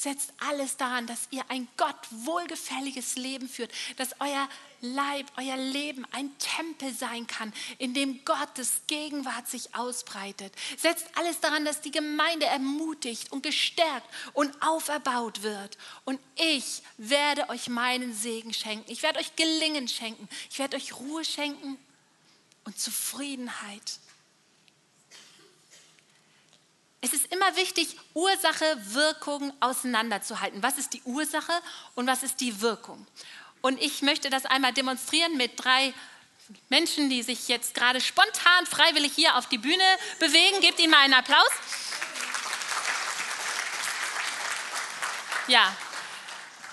Setzt 0.04 0.34
alles 0.50 0.76
daran, 0.76 1.08
dass 1.08 1.30
ihr 1.32 1.46
ein 1.48 1.66
Gott 1.78 1.96
wohlgefälliges 2.10 3.16
Leben 3.16 3.48
führt, 3.48 3.72
dass 3.96 4.10
euer 4.20 4.50
Leib, 4.82 5.32
euer 5.38 5.56
Leben 5.56 6.06
ein 6.12 6.38
Tempel 6.40 6.94
sein 6.94 7.26
kann, 7.26 7.54
in 7.78 7.94
dem 7.94 8.26
Gottes 8.26 8.82
Gegenwart 8.88 9.48
sich 9.48 9.74
ausbreitet. 9.76 10.54
Setzt 10.78 11.06
alles 11.16 11.40
daran, 11.40 11.64
dass 11.64 11.80
die 11.80 11.92
Gemeinde 11.92 12.46
ermutigt 12.48 13.32
und 13.32 13.44
gestärkt 13.44 14.06
und 14.34 14.54
auferbaut 14.62 15.42
wird. 15.42 15.78
Und 16.04 16.20
ich 16.36 16.84
werde 16.98 17.48
euch 17.48 17.70
meinen 17.70 18.14
Segen 18.14 18.54
schenken. 18.54 18.92
Ich 18.92 19.04
werde 19.04 19.20
euch 19.20 19.38
Gelingen 19.38 19.88
schenken. 19.88 20.28
Ich 20.52 20.60
werde 20.60 20.76
euch 20.76 20.98
Ruhe 20.98 21.24
schenken 21.24 21.78
und 22.66 22.78
Zufriedenheit. 22.78 24.00
Es 27.04 27.12
ist 27.12 27.34
immer 27.34 27.54
wichtig, 27.58 27.98
Ursache, 28.14 28.78
Wirkung 28.94 29.52
auseinanderzuhalten. 29.60 30.64
Was 30.64 30.78
ist 30.78 30.94
die 30.94 31.02
Ursache 31.04 31.52
und 31.96 32.08
was 32.08 32.24
ist 32.24 32.40
die 32.40 32.62
Wirkung? 32.62 33.06
Und 33.60 33.82
ich 33.82 34.02
möchte 34.04 34.30
das 34.30 34.46
einmal 34.46 34.72
demonstrieren 34.72 35.36
mit 35.36 35.52
drei 35.62 35.94
Menschen, 36.70 37.10
die 37.10 37.22
sich 37.22 37.50
jetzt 37.50 37.74
gerade 37.74 38.00
spontan 38.00 38.66
freiwillig 38.68 39.12
hier 39.12 39.36
auf 39.36 39.50
die 39.50 39.58
Bühne 39.58 39.84
bewegen. 40.20 40.62
Gebt 40.62 40.80
ihnen 40.80 40.92
mal 40.92 41.00
einen 41.00 41.16
Applaus. 41.16 41.50
Ja, 45.48 45.76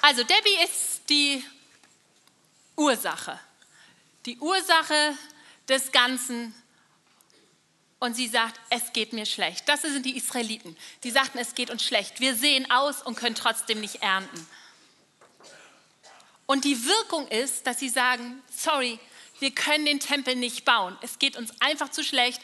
also 0.01 0.23
Debbie 0.23 0.64
ist 0.64 1.01
die 1.09 1.45
Ursache. 2.77 3.37
Die 4.27 4.38
Ursache 4.38 5.19
des 5.69 5.90
Ganzen 5.90 6.55
und 8.01 8.15
sie 8.15 8.29
sagt, 8.29 8.59
es 8.71 8.93
geht 8.93 9.13
mir 9.13 9.27
schlecht. 9.27 9.69
Das 9.69 9.83
sind 9.83 10.05
die 10.05 10.17
Israeliten. 10.17 10.77
Die 11.05 11.11
sagten, 11.11 11.39
es 11.39 11.55
geht 11.55 11.71
uns 11.71 11.85
schlecht. 11.85 12.19
Wir 12.19 12.35
sehen 12.35 12.71
aus 12.71 13.03
und 13.03 13.15
können 13.15 13.35
trotzdem 13.35 13.81
nicht 13.81 14.03
ernten. 14.03 14.47
Und 16.47 16.65
die 16.65 16.85
Wirkung 16.85 17.29
ist, 17.29 17.67
dass 17.67 17.79
sie 17.79 17.91
sagen, 17.91 18.43
sorry, 18.51 18.99
wir 19.39 19.53
können 19.53 19.85
den 19.85 20.01
Tempel 20.01 20.35
nicht 20.35 20.65
bauen. 20.65 20.99
Es 21.03 21.19
geht 21.19 21.37
uns 21.37 21.53
einfach 21.61 21.91
zu 21.91 22.03
schlecht. 22.03 22.41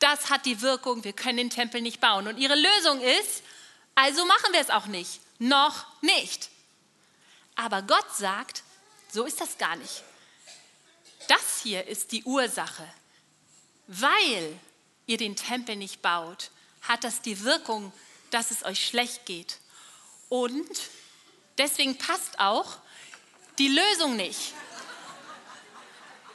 das 0.00 0.28
hat 0.28 0.44
die 0.44 0.60
Wirkung, 0.60 1.04
wir 1.04 1.12
können 1.12 1.36
den 1.38 1.50
Tempel 1.50 1.80
nicht 1.80 2.00
bauen. 2.00 2.26
Und 2.26 2.36
ihre 2.36 2.56
Lösung 2.56 3.00
ist, 3.00 3.42
also 3.94 4.24
machen 4.26 4.52
wir 4.52 4.60
es 4.60 4.70
auch 4.70 4.86
nicht. 4.86 5.20
Noch 5.38 5.86
nicht. 6.02 6.50
Aber 7.54 7.82
Gott 7.82 8.14
sagt, 8.16 8.64
so 9.12 9.24
ist 9.24 9.40
das 9.40 9.56
gar 9.56 9.76
nicht. 9.76 10.02
Das 11.28 11.60
hier 11.62 11.86
ist 11.86 12.12
die 12.12 12.24
Ursache. 12.24 12.86
Weil 13.86 14.58
ihr 15.06 15.16
den 15.16 15.36
Tempel 15.36 15.76
nicht 15.76 16.02
baut, 16.02 16.50
hat 16.82 17.04
das 17.04 17.22
die 17.22 17.42
Wirkung, 17.44 17.92
dass 18.30 18.50
es 18.50 18.64
euch 18.64 18.86
schlecht 18.86 19.26
geht. 19.26 19.58
Und 20.28 20.90
deswegen 21.58 21.96
passt 21.96 22.38
auch 22.38 22.78
die 23.58 23.68
Lösung 23.68 24.16
nicht. 24.16 24.52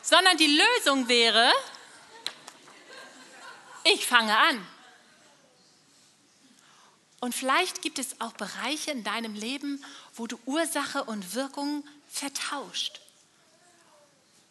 Sondern 0.02 0.38
die 0.38 0.60
Lösung 0.78 1.08
wäre, 1.08 1.52
ich 3.84 4.06
fange 4.06 4.36
an. 4.38 4.68
Und 7.20 7.36
vielleicht 7.36 7.82
gibt 7.82 8.00
es 8.00 8.20
auch 8.22 8.34
Bereiche 8.34 8.92
in 8.92 9.04
deinem 9.04 9.34
Leben, 9.34 9.84
wo 10.16 10.26
du 10.26 10.40
Ursache 10.46 11.04
und 11.04 11.36
Wirkung 11.36 11.86
vertauscht. 12.10 13.02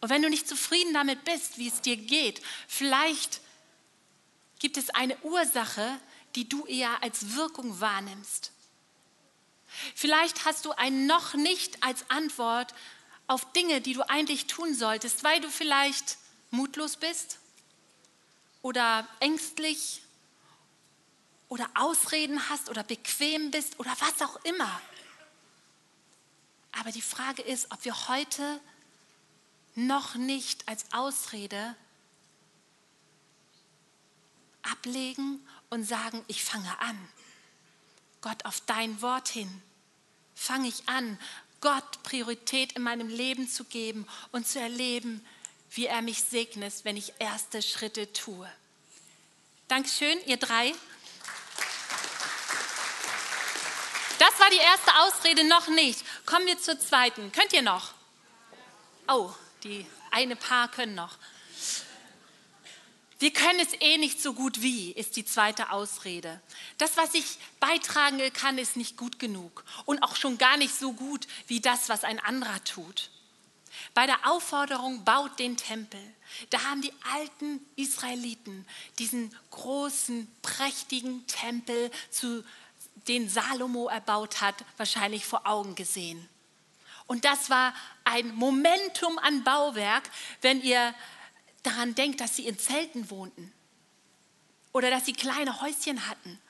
Und 0.01 0.11
wenn 0.11 0.23
du 0.23 0.29
nicht 0.29 0.47
zufrieden 0.47 0.93
damit 0.95 1.25
bist, 1.25 1.59
wie 1.59 1.69
es 1.69 1.81
dir 1.81 1.97
geht, 1.97 2.43
vielleicht 2.69 3.41
gibt 4.59 4.77
es 4.77 4.91
eine 4.91 5.17
Ursache, 5.19 5.99
die 6.35 6.49
du 6.49 6.67
eher 6.67 7.03
als 7.03 7.35
Wirkung 7.35 7.81
wahrnimmst. 7.81 8.53
Vielleicht 9.95 10.45
hast 10.45 10.65
du 10.65 10.73
ein 10.73 11.07
noch 11.07 11.35
nicht 11.35 11.83
als 11.83 12.09
Antwort 12.11 12.75
auf 13.27 13.53
Dinge, 13.53 13.81
die 13.81 13.93
du 13.93 14.09
eigentlich 14.09 14.47
tun 14.47 14.75
solltest, 14.75 15.25
weil 15.25 15.41
du 15.41 15.51
vielleicht 15.51 16.17
mutlos 16.51 16.97
bist 16.97 17.39
oder 18.63 19.07
ängstlich 19.21 20.03
oder 21.49 21.69
Ausreden 21.75 22.49
hast 22.49 22.71
oder 22.71 22.83
bequem 22.83 23.51
bist 23.51 23.79
oder 23.79 23.95
was 24.01 24.27
auch 24.27 24.37
immer. 24.45 24.81
Aber 26.73 26.91
die 26.93 27.03
Frage 27.03 27.43
ist, 27.43 27.71
ob 27.71 27.85
wir 27.85 28.09
heute 28.09 28.61
noch 29.75 30.15
nicht 30.15 30.67
als 30.69 30.85
Ausrede 30.93 31.77
ablegen 34.63 35.47
und 35.71 35.85
sagen, 35.85 36.25
ich 36.29 36.45
fange 36.45 36.79
an. 36.81 37.09
Gott, 38.21 38.45
auf 38.45 38.61
dein 38.67 39.01
Wort 39.03 39.29
hin 39.29 39.63
fange 40.35 40.69
ich 40.69 40.89
an, 40.89 41.19
Gott 41.61 42.03
Priorität 42.05 42.73
in 42.75 42.83
meinem 42.83 43.09
Leben 43.09 43.49
zu 43.49 43.65
geben 43.65 44.07
und 44.31 44.47
zu 44.47 44.61
erleben, 44.61 45.25
wie 45.71 45.87
er 45.87 46.03
mich 46.03 46.23
segnet, 46.23 46.73
wenn 46.85 46.97
ich 46.97 47.13
erste 47.19 47.63
Schritte 47.63 48.13
tue. 48.13 48.49
Dankeschön, 49.67 50.19
ihr 50.27 50.37
drei. 50.37 50.73
Das 54.19 54.41
war 54.41 54.51
die 54.51 54.57
erste 54.57 54.99
Ausrede, 55.01 55.47
noch 55.47 55.69
nicht. 55.69 56.03
Kommen 56.27 56.47
wir 56.47 56.59
zur 56.59 56.79
zweiten. 56.79 57.31
Könnt 57.33 57.53
ihr 57.53 57.63
noch? 57.63 57.93
Oh, 59.09 59.33
die 59.65 59.87
eine 60.11 60.37
Paar 60.37 60.71
können 60.71 60.95
noch. 60.95 61.19
Wir 63.19 63.33
können 63.33 63.59
es 63.59 63.73
eh 63.81 63.99
nicht 63.99 64.23
so 64.23 64.33
gut 64.33 64.63
wie, 64.63 64.93
ist 64.93 65.17
die 65.17 65.25
zweite 65.25 65.73
Ausrede. 65.73 66.41
Das, 66.79 66.97
was 66.97 67.15
ich 67.15 67.39
beitragen 67.59 68.21
kann, 68.33 68.59
ist 68.59 68.77
nicht 68.77 68.97
gut 68.97 69.19
genug 69.19 69.65
und 69.87 70.03
auch 70.05 70.15
schon 70.15 70.39
gar 70.39 70.57
nicht 70.57 70.75
so 70.75 70.93
gut 70.93 71.27
wie 71.49 71.61
das, 71.61 71.89
was 71.89 72.05
ein 72.05 72.21
anderer 72.21 72.63
tut. 72.63 73.11
Bei 73.93 74.07
der 74.07 74.31
Aufforderung, 74.31 75.05
baut 75.05 75.39
den 75.39 75.57
Tempel, 75.57 76.01
da 76.51 76.63
haben 76.65 76.81
die 76.81 76.93
alten 77.13 77.61
Israeliten 77.75 78.67
diesen 78.99 79.35
großen, 79.51 80.31
prächtigen 80.43 81.27
Tempel, 81.27 81.91
zu, 82.11 82.45
den 83.09 83.29
Salomo 83.29 83.89
erbaut 83.89 84.41
hat, 84.41 84.55
wahrscheinlich 84.77 85.25
vor 85.25 85.47
Augen 85.47 85.75
gesehen. 85.75 86.29
Und 87.07 87.25
das 87.25 87.51
war 87.51 87.75
ein 88.05 88.35
Momentum 88.35 89.19
an 89.19 89.43
Bauwerk, 89.43 90.11
wenn 90.43 90.63
ihr 90.63 90.95
daran 91.69 91.95
denkt, 91.95 92.21
dass 92.21 92.37
sie 92.37 92.47
in 92.47 92.59
Zelten 92.59 93.11
wohnten 93.11 93.53
oder 94.73 94.91
dass 94.91 95.07
sie 95.07 95.13
kleine 95.13 95.61
Häuschen 95.61 96.09
hatten. 96.09 96.41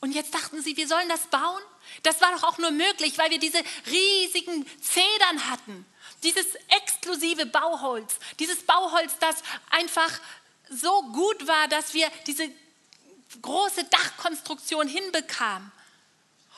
Und 0.00 0.12
jetzt 0.12 0.34
dachten 0.34 0.62
sie, 0.62 0.76
wir 0.76 0.86
sollen 0.86 1.08
das 1.08 1.26
bauen? 1.28 1.62
Das 2.02 2.20
war 2.20 2.32
doch 2.32 2.42
auch 2.42 2.58
nur 2.58 2.70
möglich, 2.70 3.16
weil 3.16 3.30
wir 3.30 3.38
diese 3.38 3.62
riesigen 3.86 4.66
Zedern 4.80 5.50
hatten. 5.50 5.86
Dieses 6.22 6.46
exklusive 6.68 7.46
Bauholz, 7.46 8.16
dieses 8.38 8.62
Bauholz, 8.64 9.14
das 9.18 9.36
einfach 9.70 10.10
so 10.70 11.02
gut 11.12 11.46
war, 11.46 11.68
dass 11.68 11.94
wir 11.94 12.10
diese 12.26 12.50
große 13.40 13.84
Dachkonstruktion 13.84 14.88
hinbekamen. 14.88 15.72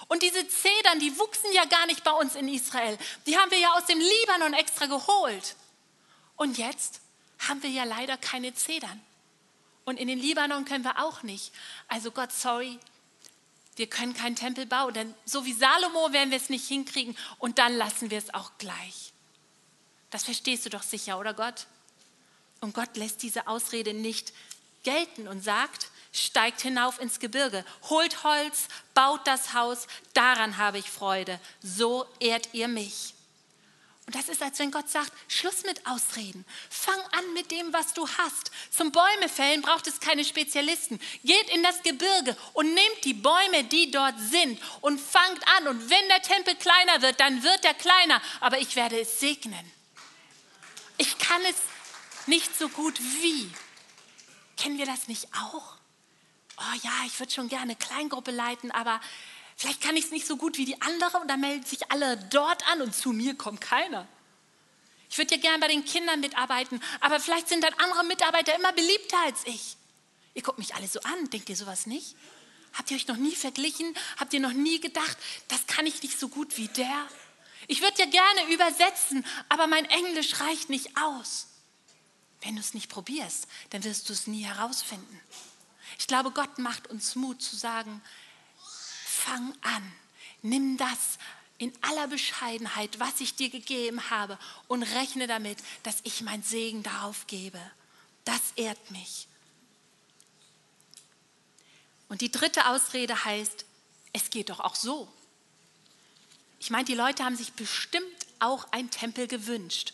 Und 0.09 0.23
diese 0.23 0.47
Zedern, 0.49 0.99
die 1.01 1.19
wuchsen 1.19 1.53
ja 1.53 1.64
gar 1.64 1.87
nicht 1.87 2.05
bei 2.05 2.12
uns 2.12 2.35
in 2.35 2.49
Israel. 2.49 2.99
Die 3.27 3.37
haben 3.38 3.51
wir 3.51 3.59
ja 3.59 3.73
aus 3.75 3.87
dem 3.87 3.99
Libanon 3.99 4.55
extra 4.55 4.87
geholt. 4.87 5.57
Und 6.37 6.59
jetzt 6.59 7.01
haben 7.38 7.62
wir 7.62 7.70
ja 7.70 7.85
leider 7.85 8.16
keine 8.16 8.55
Zedern. 8.55 9.01
Und 9.85 9.99
in 9.99 10.09
den 10.09 10.18
Libanon 10.18 10.64
können 10.64 10.85
wir 10.85 11.05
auch 11.05 11.22
nicht. 11.22 11.53
Also 11.88 12.11
Gott, 12.11 12.33
sorry, 12.33 12.79
wir 13.77 13.87
können 13.87 14.14
keinen 14.14 14.37
Tempel 14.37 14.66
bauen, 14.66 14.94
denn 14.94 15.14
so 15.25 15.44
wie 15.44 15.53
Salomo 15.53 16.12
werden 16.12 16.31
wir 16.31 16.38
es 16.38 16.49
nicht 16.49 16.66
hinkriegen 16.66 17.16
und 17.38 17.59
dann 17.59 17.77
lassen 17.77 18.11
wir 18.11 18.18
es 18.18 18.33
auch 18.35 18.53
gleich. 18.59 19.12
Das 20.11 20.25
verstehst 20.25 20.64
du 20.64 20.70
doch 20.70 20.83
sicher, 20.83 21.18
oder 21.18 21.35
Gott? 21.35 21.66
Und 22.61 22.75
Gott 22.75 22.96
lässt 22.96 23.22
diese 23.22 23.46
Ausrede 23.49 23.92
nicht 23.92 24.33
gelten 24.83 25.29
und 25.29 25.42
sagt, 25.42 25.90
steigt 26.12 26.62
hinauf 26.62 26.99
ins 27.01 27.20
Gebirge, 27.20 27.64
holt 27.90 28.25
Holz, 28.25 28.68
baut 28.94 29.27
das 29.27 29.53
Haus, 29.53 29.87
daran 30.14 30.57
habe 30.57 30.79
ich 30.79 30.90
Freude, 30.90 31.38
so 31.62 32.07
ehrt 32.18 32.55
ihr 32.55 32.68
mich. 32.68 33.15
Und 34.07 34.14
das 34.14 34.29
ist, 34.29 34.40
als 34.40 34.59
wenn 34.61 34.71
Gott 34.71 34.88
sagt, 34.88 35.12
Schluss 35.27 35.64
mit 35.64 35.85
Ausreden. 35.85 36.45
Fang 36.71 37.01
an 37.11 37.35
mit 37.35 37.51
dem, 37.51 37.73
was 37.73 37.92
du 37.92 38.07
hast. 38.07 38.53
Zum 38.71 38.92
Bäumefällen 38.92 39.62
braucht 39.62 39.88
es 39.88 39.99
keine 39.99 40.25
Spezialisten. 40.25 41.01
Geht 41.25 41.51
in 41.51 41.64
das 41.64 41.83
Gebirge 41.83 42.37
und 42.53 42.73
nehmt 42.73 43.05
die 43.05 43.14
Bäume, 43.14 43.64
die 43.64 43.90
dort 43.90 44.14
sind 44.21 44.61
und 44.81 45.01
fangt 45.01 45.42
an. 45.59 45.66
Und 45.66 45.90
wenn 45.90 46.09
der 46.09 46.23
Tempel 46.23 46.55
kleiner 46.55 47.03
wird, 47.03 47.19
dann 47.19 47.42
wird 47.42 47.64
er 47.64 47.75
kleiner. 47.75 48.23
Aber 48.40 48.61
ich 48.61 48.77
werde 48.77 49.01
es 49.01 49.19
segnen. 49.19 49.73
Ich 50.99 51.19
kann 51.19 51.45
es 51.45 51.57
nicht 52.27 52.57
so 52.57 52.69
gut 52.69 53.01
wie. 53.01 53.51
Kennen 54.57 54.79
wir 54.79 54.87
das 54.87 55.09
nicht 55.09 55.27
auch? 55.35 55.75
Oh 56.59 56.79
ja, 56.83 56.92
ich 57.07 57.19
würde 57.19 57.33
schon 57.33 57.49
gerne 57.49 57.75
Kleingruppe 57.75 58.31
leiten, 58.31 58.71
aber 58.71 59.01
Vielleicht 59.57 59.81
kann 59.81 59.97
ich 59.97 60.07
es 60.07 60.11
nicht 60.11 60.27
so 60.27 60.37
gut 60.37 60.59
wie 60.59 60.66
die 60.66 60.81
andere 60.83 61.19
und 61.19 61.29
dann 61.29 61.40
melden 61.40 61.64
sich 61.64 61.90
alle 61.90 62.16
dort 62.31 62.66
an 62.71 62.83
und 62.83 62.95
zu 62.95 63.12
mir 63.12 63.35
kommt 63.35 63.61
keiner. 63.61 64.07
Ich 65.09 65.16
würde 65.19 65.37
ja 65.37 65.40
gerne 65.40 65.59
bei 65.61 65.69
den 65.69 65.85
Kindern 65.85 66.21
mitarbeiten, 66.21 66.81
aber 67.01 67.21
vielleicht 67.21 67.49
sind 67.49 67.64
dann 67.64 67.73
andere 67.75 68.05
Mitarbeiter 68.05 68.55
immer 68.55 68.73
beliebter 68.73 69.19
als 69.25 69.47
ich. 69.47 69.77
Ihr 70.35 70.42
guckt 70.42 70.59
mich 70.59 70.75
alle 70.75 70.87
so 70.87 71.01
an, 71.01 71.31
denkt 71.31 71.49
ihr 71.49 71.57
sowas 71.57 71.87
nicht? 71.87 72.16
Habt 72.75 72.90
ihr 72.90 72.99
euch 72.99 73.07
noch 73.07 73.16
nie 73.16 73.35
verglichen? 73.35 73.97
Habt 74.19 74.35
ihr 74.35 74.40
noch 74.40 74.53
nie 74.53 74.81
gedacht, 74.81 75.16
das 75.49 75.66
kann 75.66 75.87
ich 75.87 76.03
nicht 76.03 76.21
so 76.21 76.29
gut 76.29 76.59
wie 76.59 76.69
der? 76.69 77.09
Ich 77.69 77.81
würde 77.81 77.99
ja 77.99 78.07
gerne 78.07 78.53
übersetzen, 78.53 79.25
aber 79.49 79.66
mein 79.66 79.87
Englisch 79.87 80.38
reicht 80.40 80.69
nicht 80.69 80.97
aus. 80.99 81.47
Wenn 82.42 82.55
du 82.57 82.61
es 82.61 82.75
nicht 82.75 82.90
probierst, 82.90 83.49
dann 83.71 83.83
wirst 83.85 84.09
du 84.09 84.12
es 84.12 84.27
nie 84.27 84.45
herausfinden. 84.45 85.21
Ich 85.99 86.07
glaube, 86.07 86.31
Gott 86.31 86.59
macht 86.59 86.88
uns 86.88 87.14
Mut 87.14 87.40
zu 87.40 87.57
sagen, 87.57 88.03
fang 89.27 89.53
an, 89.62 89.93
nimm 90.43 90.77
das 90.77 91.19
in 91.59 91.73
aller 91.83 92.07
Bescheidenheit, 92.07 93.01
was 93.01 93.21
ich 93.21 93.35
dir 93.35 93.51
gegeben 93.51 94.11
habe 94.11 94.39
und 94.69 94.83
rechne 94.83 95.27
damit, 95.27 95.59
dass 95.83 95.97
ich 96.05 96.23
mein 96.23 96.43
Segen 96.43 96.83
darauf 96.83 97.27
gebe. 97.27 97.61
Das 98.25 98.41
ehrt 98.57 98.91
mich. 98.91 99.27
Und 102.09 102.21
die 102.21 102.31
dritte 102.31 102.67
Ausrede 102.67 103.25
heißt, 103.25 103.65
es 104.12 104.31
geht 104.31 104.51
doch 104.51 104.61
auch 104.61 104.77
so. 104.77 105.09
Ich 106.61 106.71
meine, 106.71 106.85
die 106.85 106.95
Leute 106.95 107.25
haben 107.25 107.37
sich 107.37 107.53
bestimmt 107.55 108.05
auch 108.39 108.71
ein 108.71 108.91
Tempel 108.91 109.27
gewünscht. 109.27 109.93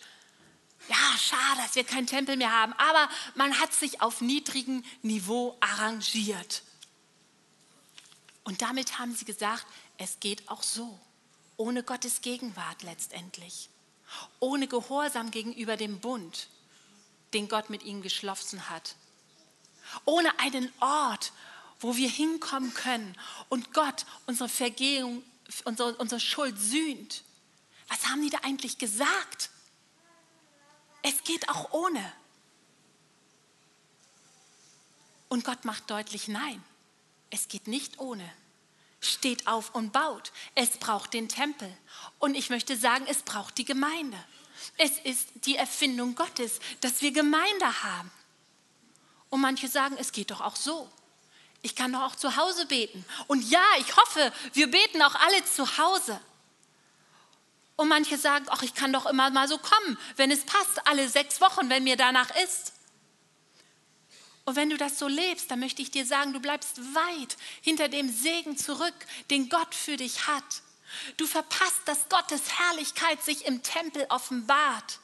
Ja, 0.88 1.18
schade, 1.18 1.62
dass 1.62 1.75
wir 1.75 1.85
keinen 1.85 2.07
Tempel 2.07 2.37
mehr 2.37 2.53
haben, 2.53 2.73
aber 2.75 3.09
man 3.35 3.59
hat 3.61 3.73
sich 3.73 4.03
auf 4.03 4.21
niedrigem 4.21 4.85
Niveau 5.03 5.57
arrangiert. 5.61 6.62
Und 8.44 8.62
damit 8.62 8.98
haben 8.98 9.14
sie 9.14 9.24
gesagt, 9.24 9.66
es 9.98 10.18
geht 10.20 10.48
auch 10.48 10.62
so, 10.62 10.98
ohne 11.57 11.83
Gottes 11.83 12.22
Gegenwart 12.22 12.83
letztendlich, 12.83 13.68
ohne 14.40 14.66
Gehorsam 14.66 15.31
gegenüber 15.31 15.76
dem 15.76 16.00
Bund, 16.00 16.48
den 17.35 17.48
Gott 17.48 17.70
mit 17.70 17.83
ihnen 17.83 18.02
geschlossen 18.02 18.68
hat, 18.68 18.96
ohne 20.05 20.38
einen 20.38 20.72
Ort, 20.81 21.33
wo 21.81 21.96
wir 21.96 22.09
hinkommen 22.09 22.74
können 22.74 23.16
und 23.48 23.72
Gott 23.72 24.07
unsere 24.26 24.48
Vergehung, 24.48 25.22
unsere, 25.64 25.94
unsere 25.96 26.20
Schuld 26.20 26.59
sühnt. 26.59 27.22
Was 27.88 28.07
haben 28.09 28.22
die 28.22 28.31
da 28.31 28.38
eigentlich 28.38 28.78
gesagt? 28.78 29.50
Es 31.02 31.24
geht 31.24 31.48
auch 31.48 31.72
ohne. 31.72 32.12
Und 35.28 35.44
Gott 35.44 35.64
macht 35.64 35.90
deutlich, 35.90 36.28
nein, 36.28 36.62
es 37.33 37.49
geht 37.49 37.66
nicht 37.66 37.99
ohne. 37.99 38.31
Steht 39.01 39.49
auf 39.49 39.75
und 39.75 39.92
baut. 39.92 40.33
Es 40.55 40.77
braucht 40.77 41.14
den 41.14 41.29
Tempel. 41.29 41.75
Und 42.18 42.37
ich 42.37 42.51
möchte 42.51 42.77
sagen, 42.77 43.07
es 43.09 43.23
braucht 43.23 43.59
die 43.59 43.64
Gemeinde. 43.64 44.23
Es 44.77 44.99
ist 44.99 45.29
die 45.47 45.57
Erfindung 45.57 46.14
Gottes, 46.14 46.61
dass 46.83 47.01
wir 47.01 47.11
Gemeinde 47.11 47.83
haben. 47.83 48.12
Und 49.31 49.40
manche 49.40 49.66
sagen, 49.66 49.97
es 49.99 50.12
geht 50.12 50.31
doch 50.31 50.42
auch 50.42 50.57
so. 50.57 50.88
Ich 51.62 51.75
kann 51.75 51.92
doch 51.92 52.03
auch 52.03 52.16
zu 52.16 52.37
Hause 52.37 52.66
beten. 52.66 53.05
Und 53.29 53.49
ja, 53.49 53.64
ich 53.79 53.97
hoffe, 53.97 54.31
wir 54.53 54.71
beten 54.71 55.01
auch 55.01 55.14
alle 55.14 55.45
zu 55.47 55.79
Hause. 55.79 56.21
Und 57.77 57.88
manche 57.88 58.18
sagen, 58.18 58.45
ach, 58.51 58.62
ich 58.62 58.75
kann 58.75 58.92
doch 58.92 59.07
immer 59.07 59.31
mal 59.31 59.49
so 59.49 59.57
kommen, 59.57 59.99
wenn 60.16 60.31
es 60.31 60.45
passt, 60.45 60.87
alle 60.87 61.09
sechs 61.09 61.40
Wochen, 61.40 61.71
wenn 61.71 61.85
mir 61.85 61.97
danach 61.97 62.31
ist. 62.45 62.75
Und 64.44 64.57
wenn 64.57 64.70
du 64.70 64.76
das 64.76 64.98
so 64.98 65.07
lebst, 65.07 65.50
dann 65.50 65.61
möchte 65.61 65.83
ich 65.83 65.90
dir 65.90 66.05
sagen, 66.05 66.33
du 66.33 66.40
bleibst 66.40 66.78
weit 66.94 67.37
hinter 67.61 67.88
dem 67.88 68.11
Segen 68.11 68.57
zurück, 68.57 68.94
den 69.31 69.48
Gott 69.48 69.74
für 69.74 69.96
dich 69.96 70.26
hat. 70.26 70.62
Du 71.16 71.26
verpasst, 71.26 71.83
dass 71.87 72.09
Gottes 72.09 72.59
Herrlichkeit 72.59 73.22
sich 73.22 73.46
im 73.46 73.62
Tempel 73.62 74.05
offenbart. 74.09 74.98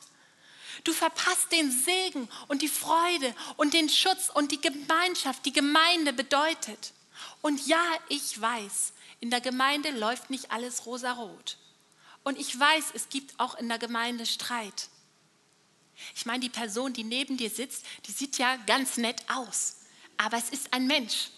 Du 0.85 0.93
verpasst 0.93 1.51
den 1.53 1.71
Segen 1.71 2.29
und 2.49 2.63
die 2.63 2.69
Freude 2.69 3.35
und 3.57 3.75
den 3.75 3.89
Schutz 3.89 4.29
und 4.33 4.53
die 4.53 4.61
Gemeinschaft, 4.61 5.45
die 5.45 5.53
Gemeinde 5.53 6.13
bedeutet. 6.13 6.93
Und 7.41 7.67
ja, 7.67 7.83
ich 8.09 8.41
weiß, 8.41 8.93
in 9.21 9.31
der 9.31 9.41
Gemeinde 9.41 9.91
läuft 9.91 10.31
nicht 10.31 10.51
alles 10.51 10.87
rosarot. 10.87 11.57
Und 12.23 12.39
ich 12.39 12.59
weiß, 12.59 12.87
es 12.95 13.09
gibt 13.09 13.39
auch 13.41 13.57
in 13.57 13.69
der 13.69 13.79
Gemeinde 13.79 14.27
Streit. 14.27 14.89
Ich 16.15 16.27
meine, 16.27 16.41
die 16.41 16.49
Person, 16.49 16.93
die 16.93 17.05
neben 17.05 17.37
dir 17.37 17.51
sitzt, 17.51 17.85
die 18.07 18.13
sieht 18.13 18.39
ja 18.39 18.57
ganz 18.67 18.97
nett 18.97 19.23
aus. 19.29 19.77
Aber 20.17 20.37
es 20.37 20.51
ist 20.51 20.73
ein 20.73 20.87
Mensch. 20.87 21.31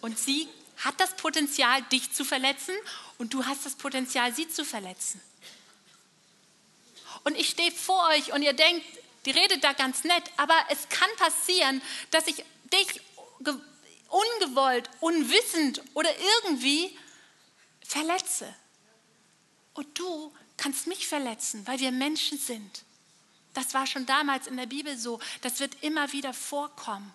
Und 0.00 0.18
sie 0.18 0.48
hat 0.78 0.98
das 1.00 1.16
Potenzial, 1.16 1.82
dich 1.92 2.12
zu 2.12 2.24
verletzen. 2.24 2.74
Und 3.18 3.34
du 3.34 3.44
hast 3.44 3.64
das 3.64 3.74
Potenzial, 3.74 4.34
sie 4.34 4.48
zu 4.48 4.64
verletzen. 4.64 5.20
Und 7.24 7.36
ich 7.36 7.48
stehe 7.48 7.70
vor 7.72 8.08
euch 8.08 8.32
und 8.32 8.42
ihr 8.42 8.52
denkt, 8.52 8.84
die 9.24 9.30
redet 9.30 9.64
da 9.64 9.72
ganz 9.72 10.04
nett. 10.04 10.24
Aber 10.36 10.56
es 10.70 10.88
kann 10.88 11.08
passieren, 11.16 11.80
dass 12.10 12.26
ich 12.26 12.44
dich 12.72 13.00
ungewollt, 14.08 14.88
unwissend 15.00 15.82
oder 15.94 16.10
irgendwie 16.36 16.96
verletze. 17.86 18.54
Und 19.74 19.98
du 19.98 20.32
kannst 20.56 20.86
mich 20.86 21.06
verletzen, 21.06 21.66
weil 21.66 21.80
wir 21.80 21.90
Menschen 21.92 22.38
sind. 22.38 22.84
Das 23.54 23.72
war 23.72 23.86
schon 23.86 24.04
damals 24.04 24.46
in 24.46 24.56
der 24.56 24.66
Bibel 24.66 24.98
so. 24.98 25.20
Das 25.40 25.60
wird 25.60 25.82
immer 25.82 26.12
wieder 26.12 26.34
vorkommen. 26.34 27.12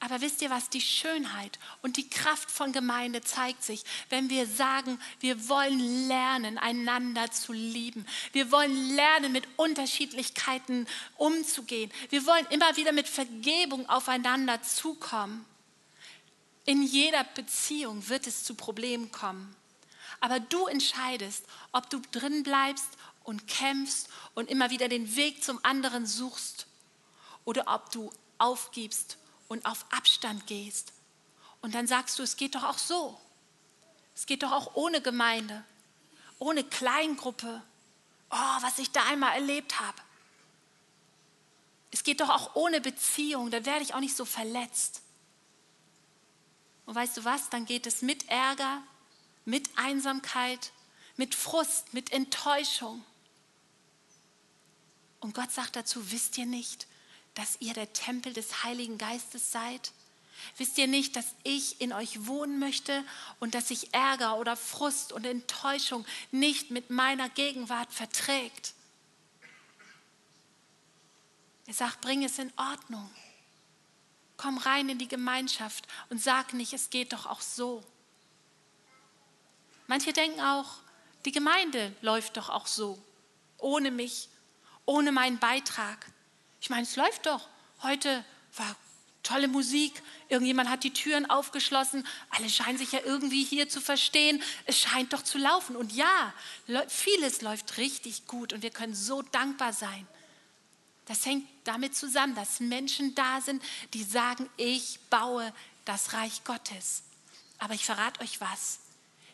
Aber 0.00 0.20
wisst 0.20 0.42
ihr 0.42 0.50
was, 0.50 0.70
die 0.70 0.80
Schönheit 0.80 1.58
und 1.82 1.96
die 1.96 2.08
Kraft 2.08 2.52
von 2.52 2.72
Gemeinde 2.72 3.20
zeigt 3.20 3.64
sich, 3.64 3.82
wenn 4.10 4.30
wir 4.30 4.46
sagen, 4.46 5.00
wir 5.18 5.48
wollen 5.48 6.06
lernen, 6.06 6.56
einander 6.56 7.32
zu 7.32 7.52
lieben. 7.52 8.06
Wir 8.32 8.52
wollen 8.52 8.94
lernen, 8.94 9.32
mit 9.32 9.48
Unterschiedlichkeiten 9.56 10.86
umzugehen. 11.16 11.90
Wir 12.10 12.24
wollen 12.26 12.46
immer 12.50 12.76
wieder 12.76 12.92
mit 12.92 13.08
Vergebung 13.08 13.88
aufeinander 13.88 14.62
zukommen. 14.62 15.44
In 16.64 16.82
jeder 16.84 17.24
Beziehung 17.24 18.08
wird 18.08 18.28
es 18.28 18.44
zu 18.44 18.54
Problemen 18.54 19.10
kommen. 19.10 19.56
Aber 20.20 20.38
du 20.38 20.66
entscheidest, 20.66 21.44
ob 21.72 21.90
du 21.90 22.00
drin 22.12 22.44
bleibst 22.44 22.88
und 23.28 23.46
kämpfst 23.46 24.08
und 24.34 24.48
immer 24.48 24.70
wieder 24.70 24.88
den 24.88 25.14
Weg 25.14 25.44
zum 25.44 25.62
anderen 25.62 26.06
suchst 26.06 26.66
oder 27.44 27.64
ob 27.66 27.90
du 27.90 28.10
aufgibst 28.38 29.18
und 29.48 29.66
auf 29.66 29.84
Abstand 29.90 30.46
gehst. 30.46 30.94
Und 31.60 31.74
dann 31.74 31.86
sagst 31.86 32.18
du, 32.18 32.22
es 32.22 32.38
geht 32.38 32.54
doch 32.54 32.64
auch 32.64 32.78
so. 32.78 33.20
Es 34.14 34.24
geht 34.24 34.42
doch 34.42 34.50
auch 34.50 34.76
ohne 34.76 35.02
Gemeinde, 35.02 35.62
ohne 36.38 36.64
Kleingruppe. 36.64 37.62
Oh, 38.30 38.62
was 38.62 38.78
ich 38.78 38.92
da 38.92 39.04
einmal 39.04 39.34
erlebt 39.34 39.78
habe. 39.78 39.98
Es 41.90 42.04
geht 42.04 42.22
doch 42.22 42.30
auch 42.30 42.54
ohne 42.54 42.80
Beziehung, 42.80 43.50
dann 43.50 43.66
werde 43.66 43.82
ich 43.82 43.92
auch 43.92 44.00
nicht 44.00 44.16
so 44.16 44.24
verletzt. 44.24 45.02
Und 46.86 46.94
weißt 46.94 47.18
du 47.18 47.24
was, 47.26 47.50
dann 47.50 47.66
geht 47.66 47.86
es 47.86 48.00
mit 48.00 48.26
Ärger, 48.30 48.82
mit 49.44 49.68
Einsamkeit, 49.76 50.72
mit 51.16 51.34
Frust, 51.34 51.92
mit 51.92 52.10
Enttäuschung. 52.10 53.04
Und 55.20 55.34
Gott 55.34 55.50
sagt 55.50 55.76
dazu, 55.76 56.10
wisst 56.10 56.38
ihr 56.38 56.46
nicht, 56.46 56.86
dass 57.34 57.56
ihr 57.60 57.74
der 57.74 57.92
Tempel 57.92 58.32
des 58.32 58.64
Heiligen 58.64 58.98
Geistes 58.98 59.52
seid? 59.52 59.92
Wisst 60.56 60.78
ihr 60.78 60.86
nicht, 60.86 61.16
dass 61.16 61.26
ich 61.42 61.80
in 61.80 61.92
euch 61.92 62.26
wohnen 62.26 62.58
möchte 62.58 63.04
und 63.40 63.54
dass 63.54 63.68
sich 63.68 63.92
Ärger 63.92 64.36
oder 64.36 64.56
Frust 64.56 65.12
und 65.12 65.24
Enttäuschung 65.24 66.06
nicht 66.30 66.70
mit 66.70 66.90
meiner 66.90 67.28
Gegenwart 67.28 67.92
verträgt? 67.92 68.74
Er 71.66 71.74
sagt, 71.74 72.00
bring 72.00 72.24
es 72.24 72.38
in 72.38 72.52
Ordnung. 72.56 73.10
Komm 74.36 74.58
rein 74.58 74.88
in 74.88 74.98
die 74.98 75.08
Gemeinschaft 75.08 75.86
und 76.08 76.22
sag 76.22 76.54
nicht, 76.54 76.72
es 76.72 76.90
geht 76.90 77.12
doch 77.12 77.26
auch 77.26 77.40
so. 77.40 77.84
Manche 79.88 80.12
denken 80.12 80.40
auch, 80.40 80.76
die 81.24 81.32
Gemeinde 81.32 81.94
läuft 82.00 82.36
doch 82.36 82.48
auch 82.48 82.66
so, 82.66 83.02
ohne 83.58 83.90
mich 83.90 84.28
ohne 84.88 85.12
meinen 85.12 85.38
Beitrag. 85.38 86.06
Ich 86.62 86.70
meine, 86.70 86.82
es 86.82 86.96
läuft 86.96 87.26
doch. 87.26 87.46
Heute 87.82 88.24
war 88.56 88.74
tolle 89.22 89.46
Musik, 89.46 90.02
irgendjemand 90.30 90.70
hat 90.70 90.82
die 90.82 90.94
Türen 90.94 91.28
aufgeschlossen, 91.28 92.06
alle 92.30 92.48
scheinen 92.48 92.78
sich 92.78 92.92
ja 92.92 93.00
irgendwie 93.04 93.44
hier 93.44 93.68
zu 93.68 93.82
verstehen, 93.82 94.42
es 94.64 94.78
scheint 94.78 95.12
doch 95.12 95.22
zu 95.22 95.36
laufen. 95.36 95.76
Und 95.76 95.92
ja, 95.92 96.32
vieles 96.88 97.42
läuft 97.42 97.76
richtig 97.76 98.26
gut 98.26 98.54
und 98.54 98.62
wir 98.62 98.70
können 98.70 98.94
so 98.94 99.20
dankbar 99.20 99.74
sein. 99.74 100.06
Das 101.04 101.26
hängt 101.26 101.46
damit 101.64 101.94
zusammen, 101.94 102.34
dass 102.34 102.60
Menschen 102.60 103.14
da 103.14 103.42
sind, 103.42 103.62
die 103.92 104.02
sagen, 104.02 104.48
ich 104.56 104.98
baue 105.10 105.52
das 105.84 106.14
Reich 106.14 106.44
Gottes. 106.44 107.02
Aber 107.58 107.74
ich 107.74 107.84
verrate 107.84 108.22
euch 108.22 108.40
was 108.40 108.78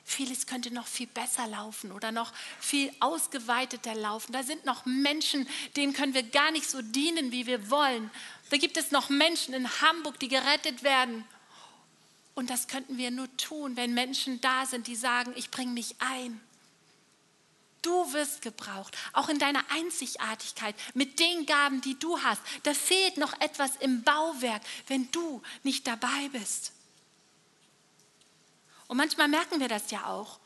vieles 0.04 0.46
könnte 0.46 0.72
noch 0.72 0.86
viel 0.86 1.06
besser 1.06 1.46
laufen 1.46 1.90
oder 1.90 2.12
noch 2.12 2.32
viel 2.60 2.92
ausgeweiteter 3.00 3.94
laufen. 3.94 4.32
Da 4.32 4.42
sind 4.42 4.64
noch 4.64 4.84
Menschen, 4.84 5.48
denen 5.76 5.94
können 5.94 6.14
wir 6.14 6.22
gar 6.22 6.50
nicht 6.50 6.68
so 6.68 6.82
dienen, 6.82 7.32
wie 7.32 7.46
wir 7.46 7.70
wollen. 7.70 8.10
Da 8.50 8.58
gibt 8.58 8.76
es 8.76 8.90
noch 8.90 9.08
Menschen 9.08 9.54
in 9.54 9.80
Hamburg, 9.80 10.20
die 10.20 10.28
gerettet 10.28 10.82
werden. 10.82 11.24
Und 12.34 12.50
das 12.50 12.68
könnten 12.68 12.98
wir 12.98 13.10
nur 13.10 13.34
tun, 13.36 13.76
wenn 13.76 13.94
Menschen 13.94 14.40
da 14.40 14.66
sind, 14.66 14.86
die 14.86 14.96
sagen, 14.96 15.32
ich 15.36 15.50
bringe 15.50 15.72
mich 15.72 15.96
ein. 16.00 16.40
Du 17.80 18.12
wirst 18.12 18.42
gebraucht, 18.42 18.96
auch 19.12 19.28
in 19.28 19.38
deiner 19.38 19.62
Einzigartigkeit, 19.70 20.74
mit 20.94 21.20
den 21.20 21.44
Gaben, 21.44 21.80
die 21.82 21.98
du 21.98 22.18
hast. 22.22 22.40
Da 22.62 22.72
fehlt 22.72 23.18
noch 23.18 23.38
etwas 23.40 23.76
im 23.76 24.02
Bauwerk, 24.02 24.62
wenn 24.86 25.10
du 25.10 25.42
nicht 25.62 25.86
dabei 25.86 26.30
bist. 26.32 26.73
Und 28.88 28.96
manchmal 28.96 29.28
merken 29.28 29.60
wir 29.60 29.68
das 29.68 29.90
ja 29.90 30.06
auch. 30.06 30.38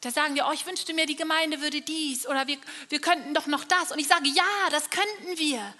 Da 0.00 0.10
sagen 0.10 0.34
wir, 0.34 0.46
oh, 0.46 0.52
ich 0.52 0.66
wünschte 0.66 0.94
mir, 0.94 1.06
die 1.06 1.16
Gemeinde 1.16 1.60
würde 1.60 1.80
dies 1.80 2.26
oder 2.26 2.46
wir, 2.46 2.58
wir 2.88 3.00
könnten 3.00 3.34
doch 3.34 3.46
noch 3.46 3.64
das. 3.64 3.90
Und 3.90 3.98
ich 3.98 4.06
sage, 4.06 4.28
ja, 4.28 4.70
das 4.70 4.90
könnten 4.90 5.38
wir. 5.38 5.74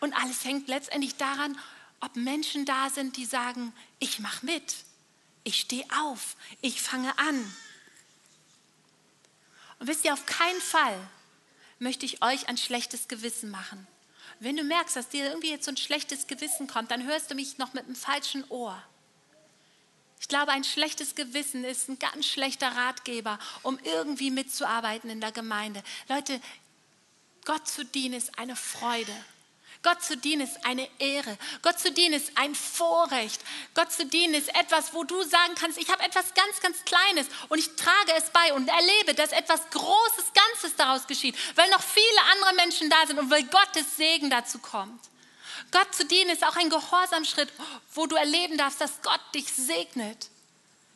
Und 0.00 0.14
alles 0.14 0.44
hängt 0.44 0.68
letztendlich 0.68 1.16
daran, 1.16 1.58
ob 2.00 2.16
Menschen 2.16 2.64
da 2.64 2.88
sind, 2.88 3.18
die 3.18 3.26
sagen, 3.26 3.74
ich 3.98 4.20
mache 4.20 4.46
mit, 4.46 4.76
ich 5.44 5.60
stehe 5.60 5.84
auf, 6.02 6.36
ich 6.62 6.80
fange 6.80 7.18
an. 7.18 7.54
Und 9.78 9.86
wisst 9.86 10.04
ihr, 10.04 10.14
auf 10.14 10.24
keinen 10.24 10.60
Fall 10.60 10.98
möchte 11.78 12.06
ich 12.06 12.22
euch 12.22 12.48
ein 12.48 12.56
schlechtes 12.56 13.08
Gewissen 13.08 13.50
machen. 13.50 13.86
Wenn 14.38 14.56
du 14.56 14.64
merkst, 14.64 14.96
dass 14.96 15.10
dir 15.10 15.26
irgendwie 15.26 15.50
jetzt 15.50 15.66
so 15.66 15.70
ein 15.70 15.76
schlechtes 15.76 16.26
Gewissen 16.26 16.66
kommt, 16.66 16.90
dann 16.90 17.04
hörst 17.04 17.30
du 17.30 17.34
mich 17.34 17.58
noch 17.58 17.74
mit 17.74 17.86
dem 17.86 17.94
falschen 17.94 18.44
Ohr. 18.48 18.82
Ich 20.20 20.28
glaube, 20.28 20.52
ein 20.52 20.64
schlechtes 20.64 21.14
Gewissen 21.14 21.64
ist 21.64 21.88
ein 21.88 21.98
ganz 21.98 22.26
schlechter 22.26 22.68
Ratgeber, 22.68 23.38
um 23.62 23.78
irgendwie 23.82 24.30
mitzuarbeiten 24.30 25.08
in 25.08 25.20
der 25.20 25.32
Gemeinde. 25.32 25.82
Leute, 26.08 26.40
Gott 27.46 27.66
zu 27.66 27.86
dienen 27.86 28.14
ist 28.14 28.38
eine 28.38 28.54
Freude. 28.54 29.14
Gott 29.82 30.02
zu 30.02 30.18
dienen 30.18 30.42
ist 30.42 30.62
eine 30.66 30.86
Ehre. 30.98 31.38
Gott 31.62 31.80
zu 31.80 31.90
dienen 31.90 32.12
ist 32.12 32.32
ein 32.34 32.54
Vorrecht. 32.54 33.40
Gott 33.74 33.90
zu 33.92 34.04
dienen 34.04 34.34
ist 34.34 34.54
etwas, 34.54 34.92
wo 34.92 35.04
du 35.04 35.22
sagen 35.22 35.54
kannst, 35.54 35.78
ich 35.78 35.88
habe 35.88 36.02
etwas 36.02 36.34
ganz, 36.34 36.60
ganz 36.60 36.84
Kleines 36.84 37.26
und 37.48 37.58
ich 37.58 37.74
trage 37.76 38.12
es 38.18 38.28
bei 38.28 38.52
und 38.52 38.68
erlebe, 38.68 39.14
dass 39.14 39.32
etwas 39.32 39.70
Großes, 39.70 40.32
Ganzes 40.34 40.76
daraus 40.76 41.06
geschieht, 41.06 41.34
weil 41.54 41.70
noch 41.70 41.82
viele 41.82 42.22
andere 42.32 42.54
Menschen 42.56 42.90
da 42.90 43.06
sind 43.06 43.18
und 43.18 43.30
weil 43.30 43.44
Gottes 43.44 43.96
Segen 43.96 44.28
dazu 44.28 44.58
kommt. 44.58 45.00
Gott 45.70 45.94
zu 45.94 46.04
dienen 46.06 46.30
ist 46.30 46.44
auch 46.44 46.56
ein 46.56 46.70
Gehorsamschritt, 46.70 47.52
wo 47.94 48.06
du 48.06 48.16
erleben 48.16 48.56
darfst, 48.56 48.80
dass 48.80 49.02
Gott 49.02 49.20
dich 49.34 49.52
segnet. 49.52 50.28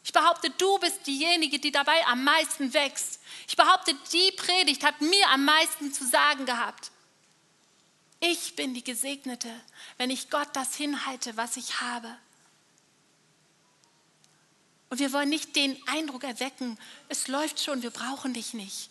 Ich 0.05 0.13
behaupte, 0.13 0.51
du 0.51 0.79
bist 0.79 1.07
diejenige, 1.07 1.59
die 1.59 1.73
dabei 1.73 2.07
am 2.07 2.25
meisten 2.25 2.75
wächst. 2.75 3.21
Ich 3.49 3.57
behaupte, 3.57 3.95
die 4.13 4.33
Predigt 4.33 4.85
hat 4.85 5.01
mir 5.01 5.29
am 5.31 5.45
meisten 5.45 5.93
zu 5.93 6.07
sagen 6.07 6.45
gehabt. 6.45 6.91
Ich 8.21 8.55
bin 8.57 8.75
die 8.75 8.85
Gesegnete, 8.85 9.49
wenn 9.97 10.11
ich 10.11 10.31
Gott 10.31 10.49
das 10.53 10.75
hinhalte, 10.75 11.37
was 11.37 11.57
ich 11.57 11.81
habe. 11.81 12.15
Und 14.91 14.99
wir 14.99 15.13
wollen 15.13 15.29
nicht 15.29 15.57
den 15.57 15.77
Eindruck 15.89 16.25
erwecken, 16.25 16.79
es 17.09 17.29
läuft 17.29 17.61
schon, 17.61 17.83
wir 17.83 17.91
brauchen 17.91 18.33
dich 18.33 18.55
nicht. 18.55 18.91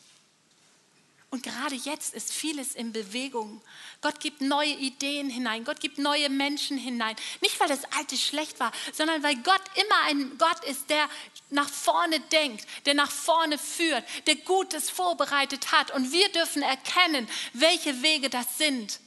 Und 1.33 1.41
gerade 1.41 1.73
jetzt 1.73 2.13
ist 2.13 2.31
vieles 2.31 2.75
in 2.75 2.91
Bewegung. 2.91 3.59
Gott 4.01 4.19
gibt 4.19 4.41
neue 4.41 4.75
Ideen 4.75 5.31
hinein, 5.31 5.63
Gott 5.63 5.79
gibt 5.79 5.97
neue 5.97 6.29
Menschen 6.29 6.77
hinein. 6.77 7.15
Nicht, 7.41 7.59
weil 7.59 7.67
das 7.69 7.85
Alte 7.97 8.17
schlecht 8.17 8.59
war, 8.59 8.71
sondern 8.91 9.23
weil 9.23 9.37
Gott 9.37 9.63
immer 9.73 10.01
ein 10.05 10.37
Gott 10.37 10.63
ist, 10.65 10.91
der 10.91 11.09
nach 11.49 11.67
vorne 11.67 12.19
denkt, 12.19 12.67
der 12.85 12.93
nach 12.93 13.09
vorne 13.09 13.57
führt, 13.57 14.03
der 14.27 14.35
Gutes 14.35 14.91
vorbereitet 14.91 15.71
hat. 15.71 15.89
Und 15.89 16.11
wir 16.11 16.29
dürfen 16.29 16.61
erkennen, 16.61 17.27
welche 17.53 18.03
Wege 18.03 18.29
das 18.29 18.59
sind. 18.59 18.99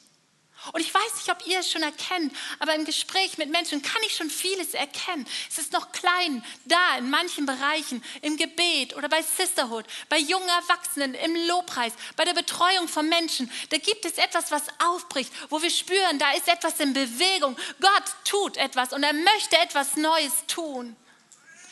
Und 0.73 0.81
ich 0.81 0.93
weiß 0.93 1.15
nicht, 1.17 1.31
ob 1.31 1.47
ihr 1.47 1.61
es 1.61 1.71
schon 1.71 1.83
erkennt, 1.83 2.35
aber 2.59 2.75
im 2.75 2.85
Gespräch 2.85 3.39
mit 3.39 3.51
Menschen 3.51 3.83
kann 3.83 4.03
ich 4.07 4.17
schon 4.17 4.31
vieles 4.31 4.75
erkennen. 4.75 5.27
Es 5.51 5.59
ist 5.59 5.73
noch 5.73 5.93
klein 5.93 6.45
da 6.65 6.97
in 6.99 7.11
manchen 7.11 7.47
Bereichen, 7.47 8.03
im 8.23 8.37
Gebet 8.37 8.97
oder 8.97 9.09
bei 9.09 9.23
Sisterhood, 9.23 9.85
bei 10.09 10.19
jungen 10.19 10.49
Erwachsenen, 10.49 11.15
im 11.15 11.37
Lobpreis, 11.49 11.93
bei 12.17 12.25
der 12.25 12.35
Betreuung 12.35 12.89
von 12.89 13.09
Menschen. 13.09 13.51
Da 13.71 13.79
gibt 13.79 14.05
es 14.05 14.19
etwas, 14.19 14.51
was 14.51 14.65
aufbricht, 14.79 15.33
wo 15.51 15.63
wir 15.63 15.71
spüren, 15.71 16.19
da 16.19 16.33
ist 16.33 16.49
etwas 16.49 16.81
in 16.81 16.93
Bewegung. 16.93 17.57
Gott 17.81 18.05
tut 18.25 18.57
etwas 18.57 18.93
und 18.93 19.03
er 19.03 19.13
möchte 19.13 19.57
etwas 19.59 19.97
Neues 19.97 20.33
tun. 20.47 20.97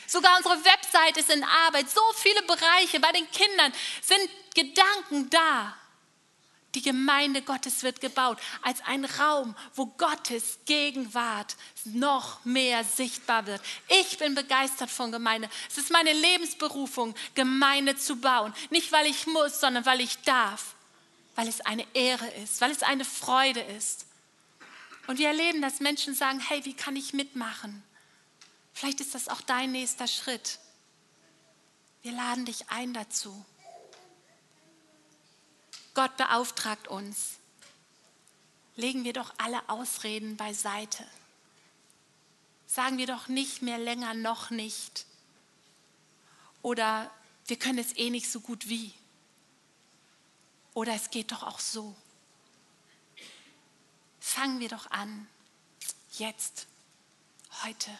Sogar 0.07 0.37
unsere 0.37 0.64
Website 0.64 1.16
ist 1.16 1.30
in 1.30 1.42
Arbeit. 1.42 1.90
So 1.90 2.00
viele 2.14 2.42
Bereiche 2.42 3.00
bei 3.00 3.11
den 3.12 3.28
Kindern 3.30 3.72
sind 4.02 4.28
Gedanken 4.54 5.30
da. 5.30 5.76
Die 6.74 6.82
Gemeinde 6.82 7.42
Gottes 7.42 7.82
wird 7.84 8.00
gebaut 8.00 8.38
als 8.62 8.80
ein 8.82 9.04
Raum, 9.04 9.54
wo 9.74 9.87
Gottes 9.87 10.58
Gegenwart 10.66 11.56
noch 11.84 12.44
mehr 12.44 12.82
sichtbar 12.82 13.46
wird. 13.46 13.62
Ich 13.88 14.18
bin 14.18 14.34
begeistert 14.34 14.90
von 14.90 15.12
Gemeinde. 15.12 15.48
Es 15.68 15.78
ist 15.78 15.92
meine 15.92 16.12
Lebensberufung, 16.12 17.14
Gemeinde 17.34 17.96
zu 17.96 18.16
bauen. 18.16 18.52
Nicht, 18.70 18.90
weil 18.90 19.06
ich 19.06 19.26
muss, 19.26 19.60
sondern 19.60 19.87
weil 19.87 20.00
ich 20.00 20.18
darf. 20.22 20.74
Weil 21.37 21.48
es 21.48 21.60
eine 21.60 21.87
Ehre 21.94 22.28
ist, 22.42 22.60
weil 22.60 22.72
es 22.72 22.82
eine 22.82 23.04
Freude 23.04 23.60
ist. 23.60 24.06
Und 25.06 25.18
wir 25.18 25.28
erleben, 25.28 25.62
dass 25.62 25.80
Menschen 25.80 26.14
sagen, 26.14 26.40
hey, 26.40 26.64
wie 26.64 26.74
kann 26.74 26.96
ich 26.96 27.12
mitmachen? 27.12 27.82
Vielleicht 28.72 29.00
ist 29.00 29.14
das 29.14 29.28
auch 29.28 29.40
dein 29.40 29.70
nächster 29.70 30.08
Schritt. 30.08 30.58
Wir 32.02 32.12
laden 32.12 32.44
dich 32.44 32.68
ein 32.70 32.92
dazu. 32.92 33.44
Gott 35.94 36.16
beauftragt 36.16 36.88
uns. 36.88 37.38
Legen 38.76 39.04
wir 39.04 39.12
doch 39.12 39.33
alle 39.38 39.68
Ausreden 39.68 40.37
beiseite. 40.37 41.07
Sagen 42.66 42.98
wir 42.98 43.07
doch 43.07 43.28
nicht 43.28 43.62
mehr 43.62 43.78
länger 43.78 44.14
noch 44.14 44.50
nicht. 44.50 45.07
Oder 46.62 47.11
wir 47.46 47.57
können 47.57 47.78
es 47.78 47.96
eh 47.96 48.11
nicht 48.11 48.30
so 48.30 48.40
gut 48.40 48.68
wie. 48.68 48.92
Oder 50.72 50.94
es 50.94 51.11
geht 51.11 51.30
doch 51.30 51.44
auch 51.44 51.61
so. 51.61 51.94
Fangen 54.18 54.59
wir 54.59 54.68
doch 54.68 54.90
an. 54.90 55.28
Jetzt, 56.12 56.66
heute. 57.62 57.96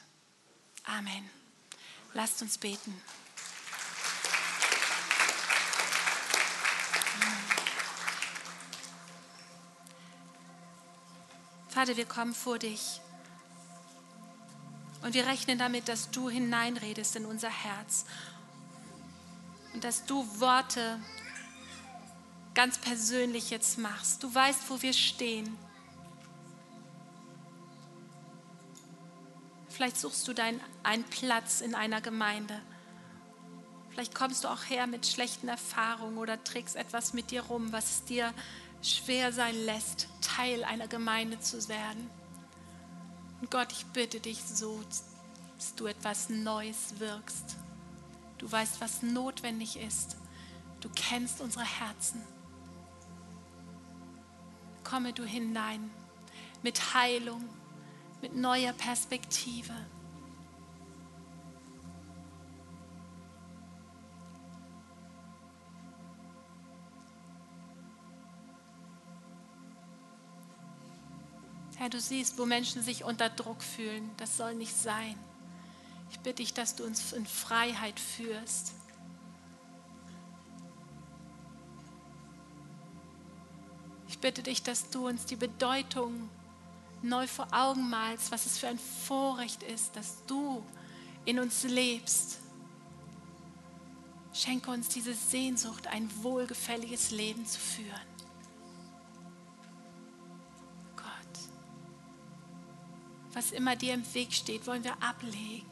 Amen. 0.85 1.31
Lasst 2.15 2.43
uns 2.43 2.59
beten. 2.59 3.01
Vater, 11.75 11.97
wir 11.97 12.07
kommen 12.07 12.35
vor 12.35 12.61
dich. 12.61 13.01
Und 15.03 15.13
wir 15.13 15.27
rechnen 15.27 15.59
damit, 15.59 15.89
dass 15.89 16.09
du 16.13 16.31
hineinredest 16.31 17.17
in 17.17 17.27
unser 17.27 17.51
Herz. 17.51 18.05
Und 19.73 19.83
dass 19.83 20.05
du 20.05 20.25
Worte 20.39 21.01
ganz 22.55 22.79
persönlich 22.79 23.51
jetzt 23.51 23.79
machst. 23.79 24.23
Du 24.23 24.33
weißt, 24.33 24.71
wo 24.71 24.81
wir 24.83 24.93
stehen. 24.93 25.59
Vielleicht 29.69 29.97
suchst 29.97 30.29
du 30.29 30.33
deinen 30.33 30.61
einen 30.85 31.03
Platz 31.03 31.61
in 31.61 31.75
einer 31.75 32.01
Gemeinde. 32.01 32.63
Vielleicht 33.91 34.15
kommst 34.15 34.45
du 34.45 34.49
auch 34.49 34.63
her 34.71 34.87
mit 34.87 35.07
schlechten 35.07 35.49
Erfahrungen 35.49 36.19
oder 36.19 36.43
trägst 36.45 36.77
etwas 36.77 37.15
mit 37.15 37.33
dir 37.33 37.43
rum, 37.43 37.73
was 37.73 38.05
dir 38.05 38.33
schwer 38.85 39.33
sein 39.33 39.57
lässt, 39.65 40.09
Teil 40.21 40.63
einer 40.65 40.89
Gemeinde 40.89 41.41
zu 41.41 41.69
werden. 41.69 42.11
Und 43.41 43.51
Gott, 43.51 43.73
ich 43.73 43.87
bitte 43.87 44.21
dich 44.21 44.43
so, 44.43 44.81
dass 45.57 45.75
du 45.75 45.87
etwas 45.87 46.29
Neues 46.29 46.99
wirkst. 46.99 47.57
Du 48.39 48.51
weißt, 48.51 48.81
was 48.81 49.03
notwendig 49.03 49.79
ist. 49.79 50.17
Du 50.81 50.91
kennst 50.95 51.41
unsere 51.41 51.65
Herzen. 51.65 52.23
Komme 54.83 55.15
du 55.15 55.25
hinein 55.25 55.91
mit 56.63 56.95
Heilung, 56.95 57.43
mit 58.21 58.37
neuer 58.37 58.73
Perspektive. 58.75 59.75
Herr, 71.85 71.91
du 71.91 72.01
siehst, 72.01 72.39
wo 72.39 72.47
Menschen 72.47 72.83
sich 72.83 73.05
unter 73.05 73.29
Druck 73.29 73.63
fühlen. 73.63 74.11
Das 74.17 74.39
soll 74.39 74.55
nicht 74.55 74.75
sein. 74.75 75.19
Ich 76.11 76.19
bitte 76.21 76.37
dich, 76.37 76.55
dass 76.55 76.77
du 76.77 76.83
uns 76.83 77.13
in 77.13 77.27
Freiheit 77.27 78.01
führst. 78.01 78.73
Ich 84.09 84.19
bitte 84.19 84.43
dich, 84.43 84.63
dass 84.63 84.89
du 84.89 85.07
uns 85.09 85.27
die 85.27 85.37
Bedeutung 85.37 86.31
neu 87.03 87.27
vor 87.27 87.49
Augen 87.53 87.91
malst, 87.91 88.33
was 88.33 88.47
es 88.47 88.57
für 88.57 88.69
ein 88.69 88.79
Vorrecht 88.79 89.63
ist, 89.63 89.95
dass 89.95 90.25
du 90.27 90.65
in 91.27 91.39
uns 91.39 91.65
lebst. 91.65 92.39
Schenke 94.33 94.71
uns 94.71 94.89
diese 94.89 95.13
Sehnsucht, 95.13 95.87
ein 95.89 96.09
wohlgefälliges 96.23 97.11
Leben 97.11 97.45
zu 97.45 97.61
führen. 97.61 98.14
Was 103.35 103.51
immer 103.51 103.77
dir 103.77 103.95
im 103.95 104.15
Weg 104.15 104.33
steht, 104.33 104.67
wollen 104.67 104.85
wir 104.85 105.03
ablegen. 105.03 105.67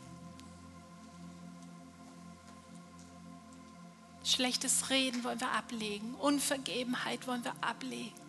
Schlechtes 4.25 4.91
Reden 4.91 5.25
wollen 5.25 5.41
wir 5.41 5.51
ablegen. 5.51 6.15
Unvergebenheit 6.15 7.27
wollen 7.27 7.45
wir 7.45 7.55
ablegen. 7.61 8.21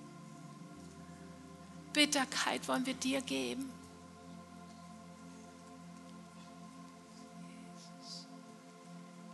Bitterkeit 1.93 2.67
wollen 2.67 2.85
wir 2.85 2.95
dir 2.95 3.21
geben. 3.21 3.71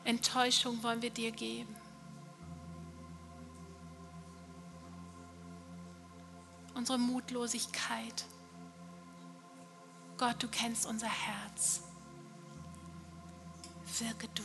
Enttäuschung 0.03 0.81
wollen 0.83 1.01
wir 1.01 1.11
dir 1.11 1.31
geben. 1.31 1.75
Unsere 6.73 6.97
Mutlosigkeit. 6.97 8.25
Gott, 10.19 10.43
du 10.43 10.49
kennst 10.49 10.85
unser 10.85 11.07
Herz. 11.07 11.79
Wirke 13.99 14.27
du. 14.35 14.43